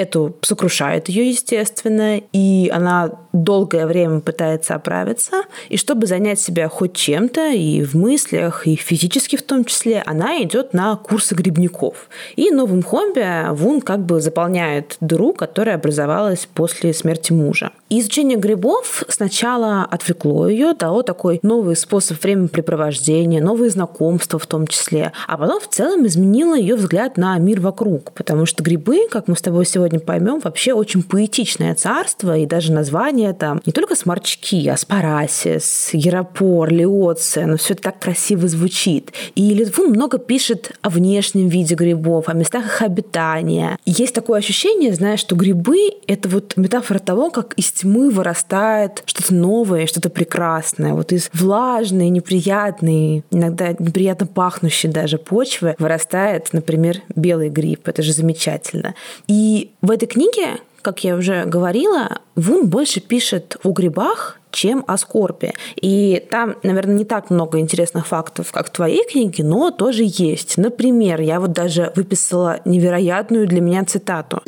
Это 0.01 0.33
сокрушает 0.41 1.11
ее, 1.11 1.29
естественно, 1.29 2.23
и 2.33 2.71
она 2.73 3.11
долгое 3.35 3.87
время 3.87 4.21
пытается 4.21 4.75
оправиться. 4.75 5.43
И 5.69 5.77
чтобы 5.77 6.07
занять 6.07 6.41
себя 6.41 6.71
хоть 6.71 6.95
чем-то, 6.95 7.51
и 7.51 7.83
в 7.83 7.95
мыслях, 7.95 8.67
и 8.67 8.77
физически 8.77 9.37
в 9.37 9.43
том 9.43 9.67
числе, 9.67 10.03
она 10.07 10.43
идет 10.43 10.73
на 10.73 10.97
курсы 10.97 11.35
грибников. 11.35 12.09
И 12.35 12.51
новым 12.51 12.83
хобби 12.83 13.53
Вун 13.53 13.83
как 13.83 14.01
бы 14.07 14.23
заполняет 14.23 14.97
дыру, 15.01 15.35
которая 15.35 15.75
образовалась 15.75 16.49
после 16.55 16.95
смерти 16.95 17.35
мужа. 17.35 17.71
Изучение 17.99 18.39
грибов 18.39 19.03
сначала 19.09 19.83
отвлекло 19.83 20.49
ее, 20.49 20.75
дало 20.75 21.03
такой 21.03 21.41
новый 21.43 21.77
способ 21.77 22.23
времяпрепровождения, 22.23 23.43
новые 23.43 23.71
знакомства 23.71 24.39
в 24.39 24.47
том 24.47 24.67
числе, 24.67 25.13
а 25.27 25.37
потом 25.37 25.61
в 25.61 25.69
целом 25.69 26.07
изменило 26.07 26.57
ее 26.57 26.77
взгляд 26.77 27.17
на 27.17 27.37
мир 27.39 27.61
вокруг, 27.61 28.13
потому 28.13 28.47
что 28.47 28.63
грибы, 28.63 29.09
как 29.11 29.27
мы 29.29 29.37
с 29.37 29.43
тобой 29.43 29.67
сегодня 29.67 29.99
поймем, 29.99 30.41
вообще 30.41 30.73
очень 30.73 31.03
поэтичное 31.03 31.75
царство, 31.75 32.37
и 32.37 32.47
даже 32.47 32.73
название 32.73 33.33
там 33.33 33.61
не 33.67 33.73
только 33.73 33.97
сморчки, 33.97 34.69
а 34.69 34.77
спарасис, 34.77 35.91
геропор, 35.93 36.73
леоция, 36.73 37.47
но 37.47 37.57
все 37.57 37.75
это 37.75 37.85
так 37.85 37.99
красиво 37.99 38.47
звучит. 38.47 39.13
И 39.35 39.53
Литвун 39.53 39.91
много 39.91 40.19
пишет 40.19 40.73
о 40.83 40.91
внешнем 40.91 41.49
виде 41.49 41.75
грибов, 41.75 42.29
о 42.29 42.35
местах 42.35 42.67
их 42.67 42.83
обитания. 42.83 43.79
Есть 43.85 44.15
такое 44.15 44.39
ощущение, 44.39 44.95
знаешь, 44.95 45.21
что 45.21 45.35
грибы— 45.35 45.79
это 46.07 46.29
вот 46.29 46.57
метафора 46.57 46.99
того, 46.99 47.31
как 47.31 47.55
из 47.55 47.80
тьмы 47.81 48.11
вырастает 48.11 49.03
что-то 49.07 49.35
новое, 49.35 49.87
что-то 49.87 50.11
прекрасное. 50.11 50.93
Вот 50.93 51.13
из 51.13 51.31
влажной, 51.33 52.09
неприятной, 52.11 53.25
иногда 53.31 53.71
неприятно 53.71 54.27
пахнущей 54.27 54.89
даже 54.89 55.19
почвы 55.19 55.75
вырастает, 55.79 56.53
например, 56.53 56.99
белый 57.15 57.49
гриб. 57.49 57.89
Это 57.89 58.03
же 58.03 58.13
замечательно. 58.13 58.95
И 59.27 59.71
в 59.81 59.91
этой 59.91 60.07
книге, 60.07 60.59
как 60.83 61.05
я 61.05 61.17
уже 61.17 61.45
говорила, 61.45 62.19
Вун 62.37 62.69
больше 62.69 63.01
пишет 63.01 63.57
о 63.65 63.71
грибах, 63.73 64.39
чем 64.51 64.85
о 64.87 64.97
скорбе. 64.99 65.53
И 65.81 66.27
там, 66.31 66.57
наверное, 66.63 66.97
не 66.97 67.05
так 67.05 67.31
много 67.31 67.61
интересных 67.61 68.07
фактов, 68.07 68.51
как 68.53 68.69
в 68.69 68.71
твоей 68.71 69.09
книге, 69.09 69.45
но 69.45 69.71
тоже 69.71 70.03
есть. 70.05 70.59
Например, 70.59 71.21
я 71.21 71.41
вот 71.41 71.53
даже 71.53 71.93
выписала 71.97 72.61
невероятную 72.65 73.47
для 73.47 73.61
меня 73.61 73.85
цитату. 73.85 74.43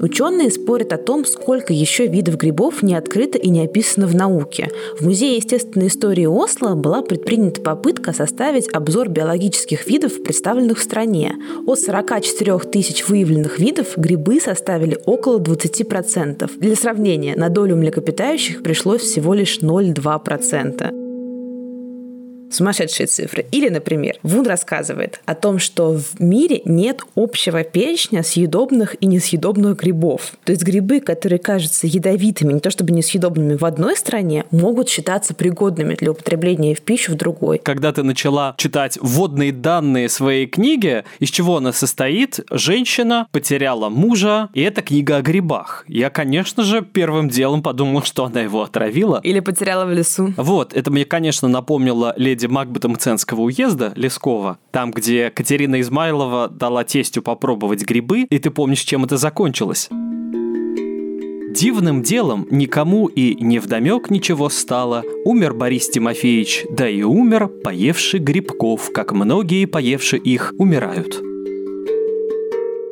Ученые 0.00 0.50
спорят 0.50 0.92
о 0.92 0.98
том, 0.98 1.24
сколько 1.24 1.72
еще 1.72 2.06
видов 2.06 2.36
грибов 2.36 2.82
не 2.82 2.94
открыто 2.94 3.36
и 3.36 3.48
не 3.48 3.64
описано 3.64 4.06
в 4.06 4.14
науке. 4.14 4.70
В 4.98 5.04
Музее 5.04 5.36
естественной 5.36 5.88
истории 5.88 6.26
Осло 6.26 6.74
была 6.74 7.02
предпринята 7.02 7.60
попытка 7.60 8.12
составить 8.12 8.72
обзор 8.72 9.08
биологических 9.08 9.86
видов, 9.86 10.22
представленных 10.22 10.78
в 10.78 10.82
стране. 10.82 11.34
От 11.66 11.80
44 11.80 12.58
тысяч 12.70 13.08
выявленных 13.08 13.58
видов 13.58 13.96
грибы 13.96 14.40
составили 14.40 14.98
около 15.04 15.40
20%. 15.40 16.50
Для 16.58 16.76
сравнения, 16.76 17.34
на 17.36 17.48
долю 17.48 17.76
млекопитающих 17.76 18.62
пришлось 18.62 19.02
всего 19.02 19.34
лишь 19.34 19.58
0,2%. 19.58 21.07
Сумасшедшие 22.50 23.06
цифры. 23.06 23.46
Или, 23.50 23.68
например, 23.68 24.16
Вун 24.22 24.46
рассказывает 24.46 25.20
о 25.26 25.34
том, 25.34 25.58
что 25.58 25.92
в 25.92 26.20
мире 26.20 26.62
нет 26.64 27.02
общего 27.14 27.62
перечня 27.64 28.22
съедобных 28.22 28.96
и 29.00 29.06
несъедобных 29.06 29.76
грибов. 29.78 30.32
То 30.44 30.52
есть 30.52 30.62
грибы, 30.62 31.00
которые 31.00 31.38
кажутся 31.38 31.86
ядовитыми, 31.86 32.54
не 32.54 32.60
то 32.60 32.70
чтобы 32.70 32.92
несъедобными 32.92 33.56
в 33.56 33.64
одной 33.64 33.96
стране, 33.96 34.44
могут 34.50 34.88
считаться 34.88 35.34
пригодными 35.34 35.94
для 35.94 36.12
употребления 36.12 36.74
в 36.74 36.80
пищу 36.80 37.12
в 37.12 37.14
другой. 37.16 37.58
Когда 37.58 37.92
ты 37.92 38.02
начала 38.02 38.54
читать 38.56 38.98
вводные 39.00 39.52
данные 39.52 40.08
своей 40.08 40.46
книги, 40.46 41.04
из 41.18 41.30
чего 41.30 41.56
она 41.58 41.72
состоит, 41.72 42.40
женщина 42.50 43.28
потеряла 43.32 43.88
мужа, 43.88 44.48
и 44.54 44.62
это 44.62 44.82
книга 44.82 45.16
о 45.16 45.22
грибах. 45.22 45.84
Я, 45.88 46.10
конечно 46.10 46.62
же, 46.62 46.82
первым 46.82 47.28
делом 47.28 47.62
подумал, 47.62 48.02
что 48.02 48.24
она 48.24 48.40
его 48.40 48.62
отравила. 48.62 49.20
Или 49.22 49.40
потеряла 49.40 49.84
в 49.84 49.92
лесу. 49.92 50.32
Вот, 50.36 50.74
это 50.74 50.90
мне, 50.90 51.04
конечно, 51.04 51.48
напомнило 51.48 52.14
леди 52.16 52.37
леди 52.38 52.46
Макбета 52.46 52.88
Мценского 52.88 53.40
уезда, 53.42 53.92
Лескова, 53.96 54.58
там, 54.70 54.92
где 54.92 55.30
Катерина 55.30 55.80
Измайлова 55.80 56.48
дала 56.48 56.84
тестю 56.84 57.20
попробовать 57.20 57.84
грибы, 57.84 58.20
и 58.20 58.38
ты 58.38 58.50
помнишь, 58.50 58.82
чем 58.82 59.04
это 59.04 59.16
закончилось? 59.16 59.88
Дивным 61.50 62.04
делом 62.04 62.46
никому 62.52 63.06
и 63.06 63.34
не 63.42 63.58
вдомек 63.58 64.10
ничего 64.10 64.48
стало. 64.50 65.02
Умер 65.24 65.54
Борис 65.54 65.88
Тимофеевич, 65.88 66.64
да 66.70 66.88
и 66.88 67.02
умер, 67.02 67.48
поевший 67.48 68.20
грибков, 68.20 68.90
как 68.94 69.12
многие, 69.12 69.64
поевши 69.64 70.16
их, 70.16 70.54
умирают. 70.58 71.27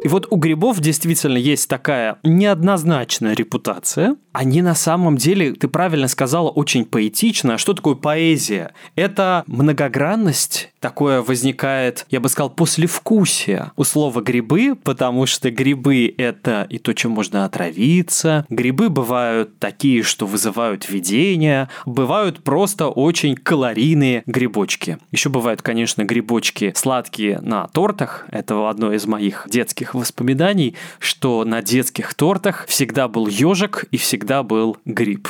И 0.07 0.09
вот 0.09 0.29
у 0.31 0.37
грибов 0.37 0.79
действительно 0.79 1.37
есть 1.37 1.69
такая 1.69 2.19
неоднозначная 2.23 3.35
репутация. 3.35 4.15
Они 4.33 4.63
на 4.63 4.77
самом 4.77 5.17
деле, 5.17 5.53
ты 5.55 5.67
правильно 5.67 6.07
сказала, 6.07 6.49
очень 6.49 6.85
поэтично. 6.85 7.55
А 7.55 7.59
что 7.59 7.73
такое 7.75 7.97
поэзия? 7.97 8.73
Это 8.95 9.43
многогранность, 9.49 10.71
такое 10.79 11.23
возникает, 11.23 12.07
я 12.11 12.21
бы 12.21 12.29
сказал, 12.29 12.51
послевкусие 12.51 13.73
у 13.75 13.83
слова 13.83 14.21
грибы, 14.21 14.77
потому 14.77 15.27
что 15.27 15.51
грибы– 15.51 16.15
это 16.19 16.69
и 16.71 16.79
то, 16.79 16.93
чем 16.93 17.11
можно 17.11 17.45
отравиться. 17.45 18.47
Грибы 18.49 18.91
бывают 18.91 19.59
такие, 19.59 20.05
что 20.05 20.27
вызывают 20.27 20.89
видения. 20.89 21.69
Бывают 21.85 22.45
просто 22.45 22.87
очень 22.87 23.35
калорийные 23.35 24.23
грибочки. 24.27 24.99
Еще 25.11 25.31
бывают, 25.31 25.63
конечно, 25.63 26.05
грибочки 26.05 26.73
сладкие 26.77 27.41
на 27.41 27.67
тортах. 27.67 28.27
Это 28.31 28.71
одно 28.71 28.93
из 28.93 29.05
моих 29.07 29.49
детских 29.51 29.96
воспоминаний, 30.01 30.77
что 30.99 31.45
на 31.45 31.63
детских 31.63 32.15
тортах 32.15 32.67
всегда 32.67 33.09
был 33.09 33.27
ежик 33.27 33.85
и 33.91 33.97
всегда 33.97 34.43
был 34.43 34.77
гриб. 34.85 35.29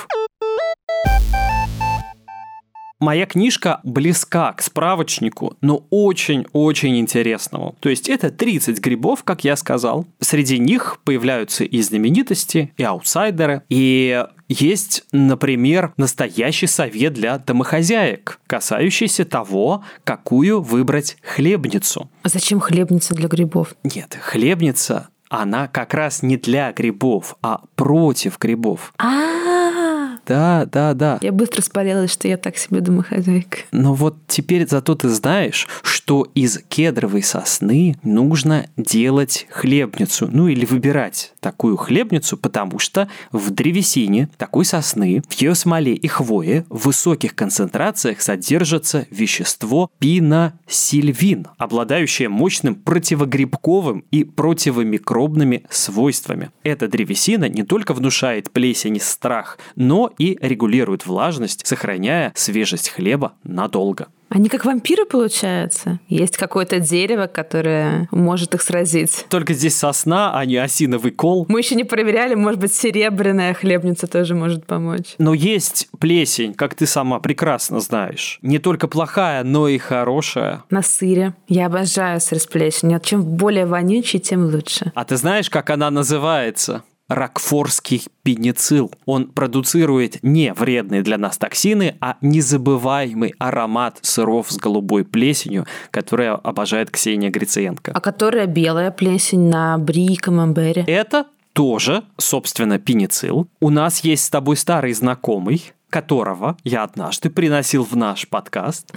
Моя 2.98 3.26
книжка 3.26 3.80
близка 3.84 4.52
к 4.54 4.62
справочнику, 4.62 5.56
но 5.60 5.84
очень-очень 5.90 6.98
интересному. 6.98 7.76
То 7.80 7.90
есть 7.90 8.08
это 8.08 8.30
30 8.30 8.80
грибов, 8.80 9.22
как 9.22 9.44
я 9.44 9.56
сказал. 9.56 10.06
Среди 10.20 10.58
них 10.58 10.98
появляются 11.04 11.64
и 11.64 11.82
знаменитости, 11.82 12.72
и 12.78 12.82
аутсайдеры. 12.82 13.62
И 13.68 14.24
есть, 14.48 15.04
например, 15.12 15.92
настоящий 15.98 16.66
совет 16.66 17.12
для 17.12 17.36
домохозяек, 17.38 18.40
касающийся 18.46 19.26
того, 19.26 19.84
какую 20.04 20.62
выбрать 20.62 21.18
хлебницу. 21.22 22.08
А 22.22 22.28
зачем 22.30 22.60
хлебница 22.60 23.14
для 23.14 23.28
грибов? 23.28 23.74
Нет, 23.84 24.16
хлебница 24.20 25.08
она 25.28 25.68
как 25.68 25.94
раз 25.94 26.22
не 26.22 26.36
для 26.36 26.72
грибов, 26.72 27.36
а 27.42 27.62
против 27.74 28.38
грибов. 28.38 28.92
А, 28.98 29.85
да, 30.26 30.66
да, 30.66 30.94
да. 30.94 31.18
Я 31.22 31.32
быстро 31.32 31.62
спалилась, 31.62 32.12
что 32.12 32.28
я 32.28 32.36
так 32.36 32.56
себе 32.56 32.80
домохозяйка. 32.80 33.58
Но 33.70 33.94
вот 33.94 34.16
теперь 34.26 34.66
зато 34.66 34.94
ты 34.94 35.08
знаешь, 35.08 35.66
что 35.82 36.26
из 36.34 36.58
кедровой 36.68 37.22
сосны 37.22 37.96
нужно 38.02 38.66
делать 38.76 39.46
хлебницу. 39.50 40.28
Ну 40.30 40.48
или 40.48 40.64
выбирать 40.64 41.32
такую 41.40 41.76
хлебницу, 41.76 42.36
потому 42.36 42.78
что 42.78 43.08
в 43.30 43.50
древесине 43.50 44.28
такой 44.36 44.64
сосны, 44.64 45.22
в 45.28 45.32
ее 45.34 45.54
смоле 45.54 45.94
и 45.94 46.08
хвое 46.08 46.66
в 46.68 46.86
высоких 46.86 47.34
концентрациях 47.34 48.20
содержится 48.20 49.06
вещество 49.10 49.90
пиносильвин, 49.98 51.46
обладающее 51.58 52.28
мощным 52.28 52.74
противогрибковым 52.74 54.04
и 54.10 54.24
противомикробными 54.24 55.64
свойствами. 55.70 56.50
Эта 56.62 56.88
древесина 56.88 57.48
не 57.48 57.62
только 57.62 57.94
внушает 57.94 58.50
плесень 58.50 58.96
и 58.96 59.00
страх, 59.00 59.58
но 59.76 60.12
и 60.18 60.38
регулирует 60.40 61.06
влажность, 61.06 61.66
сохраняя 61.66 62.32
свежесть 62.34 62.90
хлеба 62.90 63.32
надолго. 63.44 64.08
Они 64.28 64.48
как 64.48 64.64
вампиры, 64.64 65.04
получается? 65.04 66.00
Есть 66.08 66.36
какое-то 66.36 66.80
дерево, 66.80 67.26
которое 67.26 68.08
может 68.10 68.54
их 68.54 68.62
сразить. 68.62 69.24
Только 69.28 69.54
здесь 69.54 69.76
сосна, 69.76 70.36
а 70.36 70.44
не 70.44 70.56
осиновый 70.56 71.12
кол. 71.12 71.46
Мы 71.48 71.60
еще 71.60 71.76
не 71.76 71.84
проверяли, 71.84 72.34
может 72.34 72.60
быть, 72.60 72.74
серебряная 72.74 73.54
хлебница 73.54 74.06
тоже 74.08 74.34
может 74.34 74.66
помочь. 74.66 75.14
Но 75.18 75.32
есть 75.32 75.88
плесень, 76.00 76.54
как 76.54 76.74
ты 76.74 76.86
сама 76.86 77.20
прекрасно 77.20 77.78
знаешь. 77.78 78.38
Не 78.42 78.58
только 78.58 78.88
плохая, 78.88 79.44
но 79.44 79.68
и 79.68 79.78
хорошая. 79.78 80.64
На 80.70 80.82
сыре. 80.82 81.34
Я 81.46 81.66
обожаю 81.66 82.20
сыр 82.20 82.40
с 82.40 82.46
плесенью. 82.46 83.00
Чем 83.00 83.22
более 83.22 83.66
вонючий, 83.66 84.18
тем 84.18 84.46
лучше. 84.46 84.90
А 84.94 85.04
ты 85.04 85.16
знаешь, 85.16 85.48
как 85.50 85.70
она 85.70 85.90
называется? 85.90 86.82
Ракфорский 87.08 88.04
пеницилл. 88.22 88.92
Он 89.04 89.28
продуцирует 89.28 90.22
не 90.22 90.52
вредные 90.52 91.02
для 91.02 91.18
нас 91.18 91.38
токсины, 91.38 91.96
а 92.00 92.16
незабываемый 92.20 93.34
аромат 93.38 93.98
сыров 94.02 94.50
с 94.50 94.56
голубой 94.56 95.04
плесенью, 95.04 95.66
которая 95.90 96.34
обожает 96.34 96.90
Ксения 96.90 97.30
Гриценко. 97.30 97.92
А 97.94 98.00
которая 98.00 98.46
белая 98.46 98.90
плесень 98.90 99.48
на 99.48 99.78
бри 99.78 100.06
и 100.06 100.16
камамбере. 100.16 100.84
Это 100.86 101.26
тоже, 101.52 102.02
собственно, 102.18 102.78
пеницилл. 102.78 103.48
У 103.60 103.70
нас 103.70 104.00
есть 104.00 104.24
с 104.24 104.30
тобой 104.30 104.56
старый 104.58 104.92
знакомый, 104.92 105.72
которого 105.90 106.56
я 106.64 106.82
однажды 106.82 107.30
приносил 107.30 107.84
в 107.84 107.96
наш 107.96 108.28
подкаст. 108.28 108.92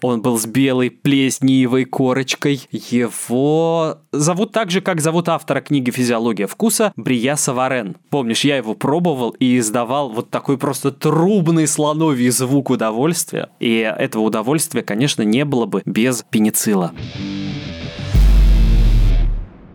Он 0.00 0.22
был 0.22 0.38
с 0.38 0.46
белой 0.46 0.90
плесневой 0.90 1.84
корочкой. 1.84 2.68
Его 2.70 3.98
зовут 4.12 4.52
так 4.52 4.70
же, 4.70 4.80
как 4.80 5.00
зовут 5.00 5.28
автора 5.28 5.60
книги 5.60 5.90
«Физиология 5.90 6.46
вкуса» 6.46 6.92
Брия 6.96 7.36
Саварен. 7.36 7.96
Помнишь, 8.10 8.44
я 8.44 8.56
его 8.56 8.74
пробовал 8.74 9.30
и 9.30 9.58
издавал 9.58 10.10
вот 10.10 10.30
такой 10.30 10.58
просто 10.58 10.92
трубный 10.92 11.66
слоновий 11.66 12.30
звук 12.30 12.70
удовольствия. 12.70 13.50
И 13.58 13.78
этого 13.78 14.22
удовольствия, 14.22 14.82
конечно, 14.82 15.22
не 15.22 15.44
было 15.44 15.66
бы 15.66 15.82
без 15.84 16.24
пеницилла. 16.30 16.92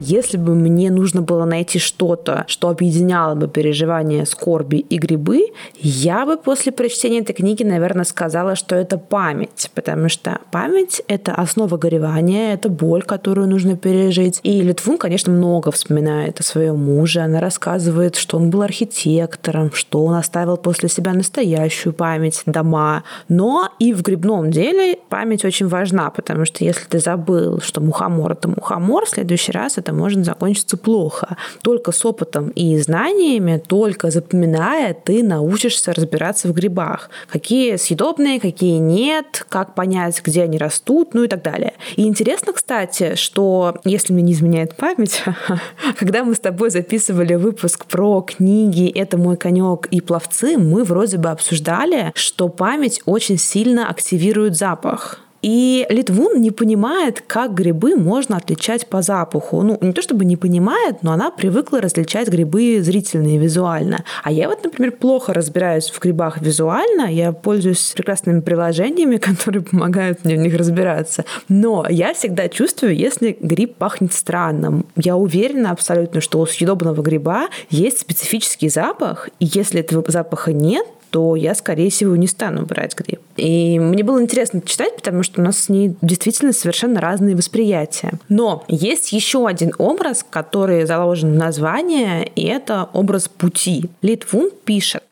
Если 0.05 0.35
бы 0.35 0.53
мне 0.53 0.91
нужно 0.91 1.21
было 1.21 1.45
найти 1.45 1.79
что-то, 1.79 2.43
что 2.47 2.67
объединяло 2.67 3.35
бы 3.35 3.47
переживания 3.47 4.25
скорби 4.25 4.75
и 4.77 4.97
грибы, 4.97 5.45
я 5.79 6.25
бы 6.25 6.35
после 6.35 6.73
прочтения 6.73 7.19
этой 7.19 7.31
книги, 7.31 7.63
наверное, 7.63 8.03
сказала, 8.03 8.57
что 8.57 8.75
это 8.75 8.97
память, 8.97 9.71
потому 9.73 10.09
что 10.09 10.39
память— 10.51 11.01
это 11.07 11.33
основа 11.33 11.77
горевания, 11.77 12.53
это 12.53 12.67
боль, 12.67 13.03
которую 13.03 13.47
нужно 13.47 13.77
пережить. 13.77 14.41
И 14.43 14.61
Литвун, 14.61 14.97
конечно, 14.97 15.31
много 15.31 15.71
вспоминает 15.71 16.41
о 16.41 16.43
своем 16.43 16.79
муже. 16.79 17.21
Она 17.21 17.39
рассказывает, 17.39 18.17
что 18.17 18.35
он 18.35 18.49
был 18.49 18.61
архитектором, 18.61 19.71
что 19.71 20.03
он 20.03 20.15
оставил 20.15 20.57
после 20.57 20.89
себя 20.89 21.13
настоящую 21.13 21.93
память, 21.93 22.41
дома. 22.45 23.03
Но 23.29 23.69
и 23.79 23.93
в 23.93 24.01
грибном 24.01 24.51
деле 24.51 24.99
память 25.07 25.45
очень 25.45 25.69
важна, 25.69 26.09
потому 26.09 26.43
что 26.43 26.65
если 26.65 26.83
ты 26.89 26.99
забыл, 26.99 27.61
что 27.61 27.79
мухомор— 27.79 28.31
это 28.33 28.49
мухомор, 28.49 29.05
в 29.05 29.09
следующий 29.09 29.53
раз 29.53 29.77
это 29.77 29.92
может 29.93 30.25
закончиться 30.25 30.77
плохо. 30.77 31.37
Только 31.61 31.91
с 31.91 32.05
опытом 32.05 32.49
и 32.49 32.77
знаниями, 32.77 33.61
только 33.65 34.11
запоминая, 34.11 34.93
ты 34.93 35.23
научишься 35.23 35.93
разбираться 35.93 36.47
в 36.47 36.53
грибах. 36.53 37.09
Какие 37.31 37.77
съедобные, 37.77 38.39
какие 38.39 38.77
нет, 38.77 39.45
как 39.49 39.75
понять, 39.75 40.21
где 40.23 40.43
они 40.43 40.57
растут, 40.57 41.13
ну 41.13 41.23
и 41.23 41.27
так 41.27 41.43
далее. 41.43 41.73
И 41.95 42.07
интересно, 42.07 42.53
кстати, 42.53 43.15
что, 43.15 43.79
если 43.83 44.13
мне 44.13 44.23
не 44.23 44.33
изменяет 44.33 44.75
память, 44.75 45.23
когда 45.97 46.23
мы 46.23 46.35
с 46.35 46.39
тобой 46.39 46.69
записывали 46.69 47.35
выпуск 47.35 47.85
про 47.85 48.21
книги 48.21 48.89
«Это 48.89 49.17
мой 49.17 49.37
конек» 49.37 49.87
и 49.87 50.01
«Пловцы», 50.01 50.57
мы 50.57 50.83
вроде 50.83 51.17
бы 51.17 51.29
обсуждали, 51.29 52.11
что 52.15 52.49
память 52.49 53.01
очень 53.05 53.37
сильно 53.37 53.89
активирует 53.89 54.55
запах. 54.55 55.19
И 55.43 55.85
Литвун 55.89 56.41
не 56.41 56.51
понимает, 56.51 57.21
как 57.27 57.53
грибы 57.53 57.97
можно 57.97 58.37
отличать 58.37 58.87
по 58.87 59.01
запаху. 59.01 59.61
Ну, 59.61 59.77
не 59.81 59.91
то 59.91 60.01
чтобы 60.01 60.23
не 60.23 60.37
понимает, 60.37 61.03
но 61.03 61.11
она 61.11 61.31
привыкла 61.31 61.81
различать 61.81 62.29
грибы 62.29 62.81
зрительно 62.81 63.35
и 63.35 63.37
визуально. 63.37 64.05
А 64.23 64.31
я 64.31 64.47
вот, 64.47 64.63
например, 64.63 64.93
плохо 64.93 65.33
разбираюсь 65.33 65.89
в 65.89 65.99
грибах 65.99 66.41
визуально. 66.41 67.11
Я 67.11 67.33
пользуюсь 67.33 67.91
прекрасными 67.93 68.39
приложениями, 68.39 69.17
которые 69.17 69.63
помогают 69.63 70.23
мне 70.23 70.35
в 70.35 70.39
них 70.39 70.55
разбираться. 70.55 71.25
Но 71.49 71.85
я 71.89 72.13
всегда 72.13 72.47
чувствую, 72.47 72.95
если 72.95 73.37
гриб 73.37 73.75
пахнет 73.75 74.13
странным. 74.13 74.85
Я 74.95 75.17
уверена 75.17 75.71
абсолютно, 75.71 76.21
что 76.21 76.39
у 76.39 76.45
съедобного 76.45 77.01
гриба 77.01 77.49
есть 77.69 77.99
специфический 77.99 78.69
запах, 78.69 79.27
и 79.41 79.45
если 79.53 79.81
этого 79.81 80.05
запаха 80.07 80.53
нет, 80.53 80.87
то 81.13 81.35
я, 81.35 81.53
скорее 81.53 81.91
всего, 81.91 82.15
не 82.15 82.25
стану 82.25 82.65
брать 82.65 82.95
гриб. 82.97 83.19
И 83.37 83.77
мне 83.77 84.03
было 84.03 84.19
интересно 84.19 84.61
читать, 84.61 84.95
потому 84.95 85.21
что 85.21 85.41
у 85.41 85.43
нас 85.43 85.59
с 85.59 85.69
ней 85.69 85.95
действительно 86.01 86.53
совершенно 86.53 86.99
разные 86.99 87.35
восприятия. 87.35 88.13
Но 88.29 88.63
есть 88.67 89.13
еще 89.13 89.45
один 89.45 89.73
образ, 89.77 90.25
который 90.27 90.87
заложен 90.87 91.33
в 91.33 91.37
название, 91.37 92.27
и 92.35 92.45
это 92.45 92.89
образ 92.93 93.29
пути. 93.29 93.91
Литвун 94.01 94.49
пишет. 94.65 95.03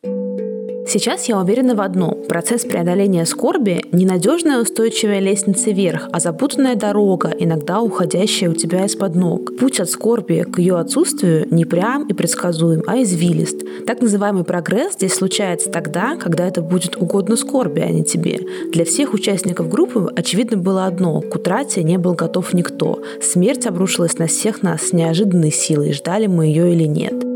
Сейчас 0.94 1.30
я 1.30 1.40
уверена 1.40 1.74
в 1.74 1.80
одном. 1.80 2.18
Процесс 2.28 2.66
преодоления 2.66 3.26
скорби– 3.26 3.82
ненадежная 3.94 4.62
устойчивая 4.62 5.20
лестница 5.20 5.72
вверх, 5.72 6.10
а 6.12 6.20
запутанная 6.20 6.76
дорога, 6.76 7.32
иногда 7.40 7.80
уходящая 7.80 8.50
у 8.50 8.54
тебя 8.54 8.84
из-под 8.84 9.16
ног. 9.16 9.56
Путь 9.58 9.80
от 9.80 9.90
скорби 9.90 10.44
к 10.44 10.60
ее 10.60 10.78
отсутствию 10.78 11.48
не 11.50 11.64
прям 11.64 12.10
и 12.10 12.14
предсказуем, 12.14 12.84
а 12.88 13.02
извилист. 13.02 13.62
Так 13.88 14.02
называемый 14.02 14.44
прогресс 14.44 14.96
здесь 14.96 15.14
случается 15.14 15.72
тогда, 15.72 16.18
когда 16.18 16.46
это 16.46 16.62
будет 16.62 16.98
угодно 16.98 17.38
скорби, 17.38 17.80
а 17.80 17.90
не 17.90 18.04
тебе. 18.04 18.40
Для 18.74 18.84
всех 18.84 19.14
участников 19.14 19.70
группы 19.70 20.12
очевидно 20.14 20.58
было 20.58 20.88
одно– 20.88 21.22
к 21.32 21.36
утрате 21.36 21.84
не 21.84 22.00
был 22.00 22.16
готов 22.16 22.54
никто. 22.54 23.02
Смерть 23.22 23.66
обрушилась 23.66 24.18
на 24.18 24.28
всех 24.28 24.62
нас 24.62 24.88
с 24.88 24.92
неожиданной 24.92 25.54
силой, 25.54 25.94
ждали 25.94 26.28
мы 26.28 26.48
ее 26.48 26.74
или 26.74 26.84
нет. 26.84 27.31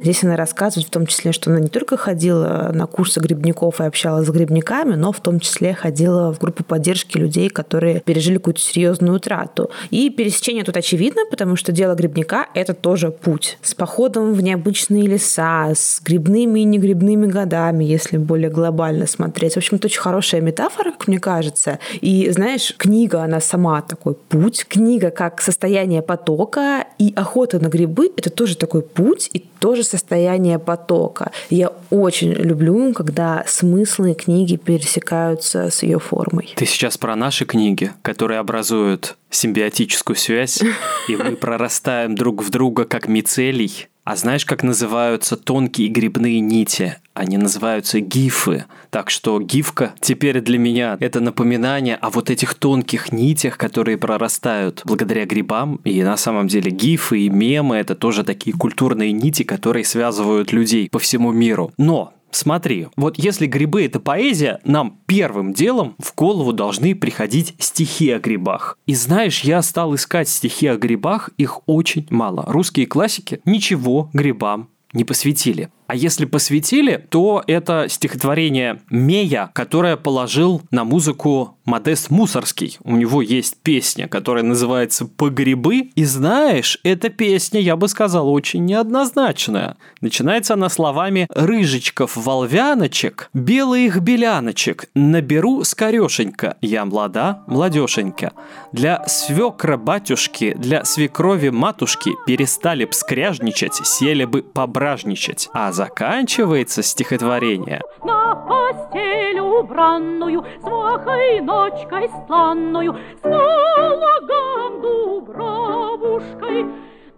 Здесь 0.00 0.24
она 0.24 0.34
рассказывает 0.34 0.88
в 0.88 0.90
том 0.90 1.06
числе, 1.06 1.32
что 1.32 1.50
она 1.50 1.60
не 1.60 1.68
только 1.68 1.98
ходила 1.98 2.70
на 2.72 2.86
курсы 2.86 3.20
грибников 3.20 3.80
и 3.80 3.84
общалась 3.84 4.26
с 4.26 4.30
грибниками, 4.30 4.94
но 4.94 5.12
в 5.12 5.20
том 5.20 5.40
числе 5.40 5.74
ходила 5.74 6.32
в 6.32 6.38
группу 6.38 6.64
поддержки 6.64 7.18
людей, 7.18 7.50
которые 7.50 8.00
пережили 8.00 8.38
какую-то 8.38 8.60
серьезную 8.60 9.16
утрату. 9.16 9.70
И 9.90 10.08
пересечение 10.08 10.64
тут 10.64 10.78
очевидно, 10.78 11.22
потому 11.30 11.54
что 11.56 11.70
дело 11.70 11.94
грибника— 11.94 12.46
это 12.54 12.72
тоже 12.72 13.10
путь. 13.10 13.58
С 13.60 13.74
походом 13.74 14.32
в 14.32 14.42
необычные 14.42 15.06
леса, 15.06 15.68
с 15.74 16.00
грибными 16.02 16.60
и 16.60 16.64
негрибными 16.64 17.26
годами, 17.26 17.84
если 17.84 18.16
более 18.16 18.48
глобально 18.48 19.06
смотреть. 19.06 19.54
В 19.54 19.56
общем, 19.58 19.76
это 19.76 19.88
очень 19.88 20.00
хорошая 20.00 20.40
метафора, 20.40 20.92
как 20.92 21.08
мне 21.08 21.18
кажется. 21.18 21.78
И, 22.00 22.30
знаешь, 22.30 22.74
книга, 22.78 23.22
она 23.22 23.40
сама 23.40 23.82
такой 23.82 24.14
путь. 24.14 24.64
Книга 24.66 25.10
как 25.10 25.42
состояние 25.42 26.00
потока, 26.00 26.86
и 26.98 27.12
охота 27.14 27.58
на 27.58 27.68
грибы— 27.68 28.10
это 28.16 28.30
тоже 28.30 28.56
такой 28.56 28.80
путь, 28.80 29.28
и 29.34 29.44
тоже 29.60 29.84
состояние 29.90 30.58
потока. 30.58 31.32
Я 31.50 31.72
очень 31.90 32.32
люблю, 32.32 32.92
когда 32.92 33.44
смыслы 33.46 34.14
книги 34.14 34.56
пересекаются 34.56 35.70
с 35.70 35.82
ее 35.82 35.98
формой. 35.98 36.52
Ты 36.56 36.66
сейчас 36.66 36.96
про 36.96 37.16
наши 37.16 37.44
книги, 37.44 37.92
которые 38.02 38.40
образуют 38.40 39.16
симбиотическую 39.30 40.16
связь, 40.16 40.62
и 41.08 41.16
мы 41.16 41.36
прорастаем 41.36 42.14
друг 42.14 42.42
в 42.42 42.50
друга 42.50 42.84
как 42.84 43.08
мицелий. 43.08 43.89
А 44.10 44.16
знаешь, 44.16 44.44
как 44.44 44.64
называются 44.64 45.36
тонкие 45.36 45.86
грибные 45.86 46.40
нити? 46.40 46.96
Они 47.14 47.38
называются 47.38 48.00
гифы. 48.00 48.64
Так 48.90 49.08
что 49.08 49.38
гифка 49.38 49.94
теперь 50.00 50.40
для 50.40 50.58
меня 50.58 50.96
это 50.98 51.20
напоминание 51.20 51.94
о 51.94 52.10
вот 52.10 52.28
этих 52.28 52.54
тонких 52.54 53.12
нитях, 53.12 53.56
которые 53.56 53.98
прорастают 53.98 54.82
благодаря 54.84 55.26
грибам. 55.26 55.76
И 55.84 56.02
на 56.02 56.16
самом 56.16 56.48
деле 56.48 56.72
гифы 56.72 57.20
и 57.20 57.28
мемы 57.28 57.76
это 57.76 57.94
тоже 57.94 58.24
такие 58.24 58.56
культурные 58.56 59.12
нити, 59.12 59.44
которые 59.44 59.84
связывают 59.84 60.50
людей 60.50 60.88
по 60.90 60.98
всему 60.98 61.30
миру. 61.30 61.72
Но 61.78 62.12
Смотри, 62.30 62.88
вот 62.96 63.18
если 63.18 63.46
грибы 63.46 63.84
это 63.84 64.00
поэзия, 64.00 64.60
нам 64.64 64.98
первым 65.06 65.52
делом 65.52 65.94
в 65.98 66.14
голову 66.14 66.52
должны 66.52 66.94
приходить 66.94 67.54
стихи 67.58 68.10
о 68.10 68.18
грибах. 68.18 68.78
И 68.86 68.94
знаешь, 68.94 69.40
я 69.42 69.62
стал 69.62 69.94
искать 69.94 70.28
стихи 70.28 70.66
о 70.66 70.76
грибах, 70.76 71.30
их 71.36 71.60
очень 71.66 72.06
мало. 72.10 72.44
Русские 72.46 72.86
классики 72.86 73.40
ничего 73.44 74.10
грибам 74.12 74.68
не 74.92 75.04
посвятили. 75.04 75.70
А 75.90 75.96
если 75.96 76.24
посвятили, 76.24 77.04
то 77.08 77.42
это 77.48 77.86
стихотворение 77.88 78.80
Мея, 78.90 79.50
которое 79.52 79.96
положил 79.96 80.62
на 80.70 80.84
музыку 80.84 81.56
Модест 81.64 82.10
Мусорский. 82.10 82.78
У 82.84 82.96
него 82.96 83.22
есть 83.22 83.56
песня, 83.62 84.06
которая 84.06 84.44
называется 84.44 85.04
«Погребы». 85.04 85.90
И 85.96 86.04
знаешь, 86.04 86.78
эта 86.84 87.08
песня, 87.08 87.60
я 87.60 87.74
бы 87.74 87.88
сказал, 87.88 88.32
очень 88.32 88.64
неоднозначная. 88.64 89.76
Начинается 90.00 90.54
она 90.54 90.68
словами 90.68 91.26
«Рыжечков 91.34 92.16
волвяночек, 92.16 93.28
белых 93.34 94.00
беляночек, 94.00 94.86
наберу 94.94 95.64
скорешенька, 95.64 96.56
я 96.60 96.84
млада, 96.84 97.42
младешенька. 97.46 98.32
Для 98.72 99.06
свекра 99.08 99.76
батюшки, 99.76 100.54
для 100.56 100.84
свекрови 100.84 101.50
матушки 101.50 102.12
перестали 102.26 102.84
б 102.84 102.92
скряжничать, 102.92 103.74
сели 103.84 104.24
бы 104.24 104.42
пображничать». 104.42 105.48
А 105.52 105.72
заканчивается 105.80 106.82
стихотворение. 106.82 107.80
На 108.04 108.34
постель 108.34 109.40
убранную, 109.40 110.44
с 110.60 111.40
ночкой 111.40 112.10
странную, 112.22 112.98
с 113.22 113.24
налагом 113.24 114.82
дубравушкой, 114.82 116.66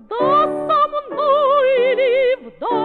да 0.09 0.46
со 0.46 0.81
мной 0.94 1.94
ли 1.96 2.37
вдовушкой? 2.37 2.83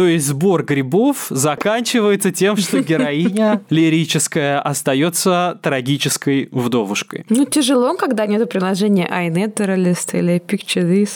То 0.00 0.06
есть 0.06 0.28
сбор 0.28 0.64
грибов 0.64 1.26
заканчивается 1.28 2.32
тем, 2.32 2.56
что 2.56 2.80
героиня 2.82 3.60
лирическая 3.68 4.58
остается 4.58 5.60
трагической 5.62 6.48
вдовушкой. 6.52 7.26
Ну, 7.28 7.44
тяжело, 7.44 7.94
когда 7.98 8.24
нет 8.24 8.48
приложения 8.48 9.06
iNaturalist 9.06 10.18
или 10.18 10.40
Picture 10.40 10.90
This. 10.90 11.10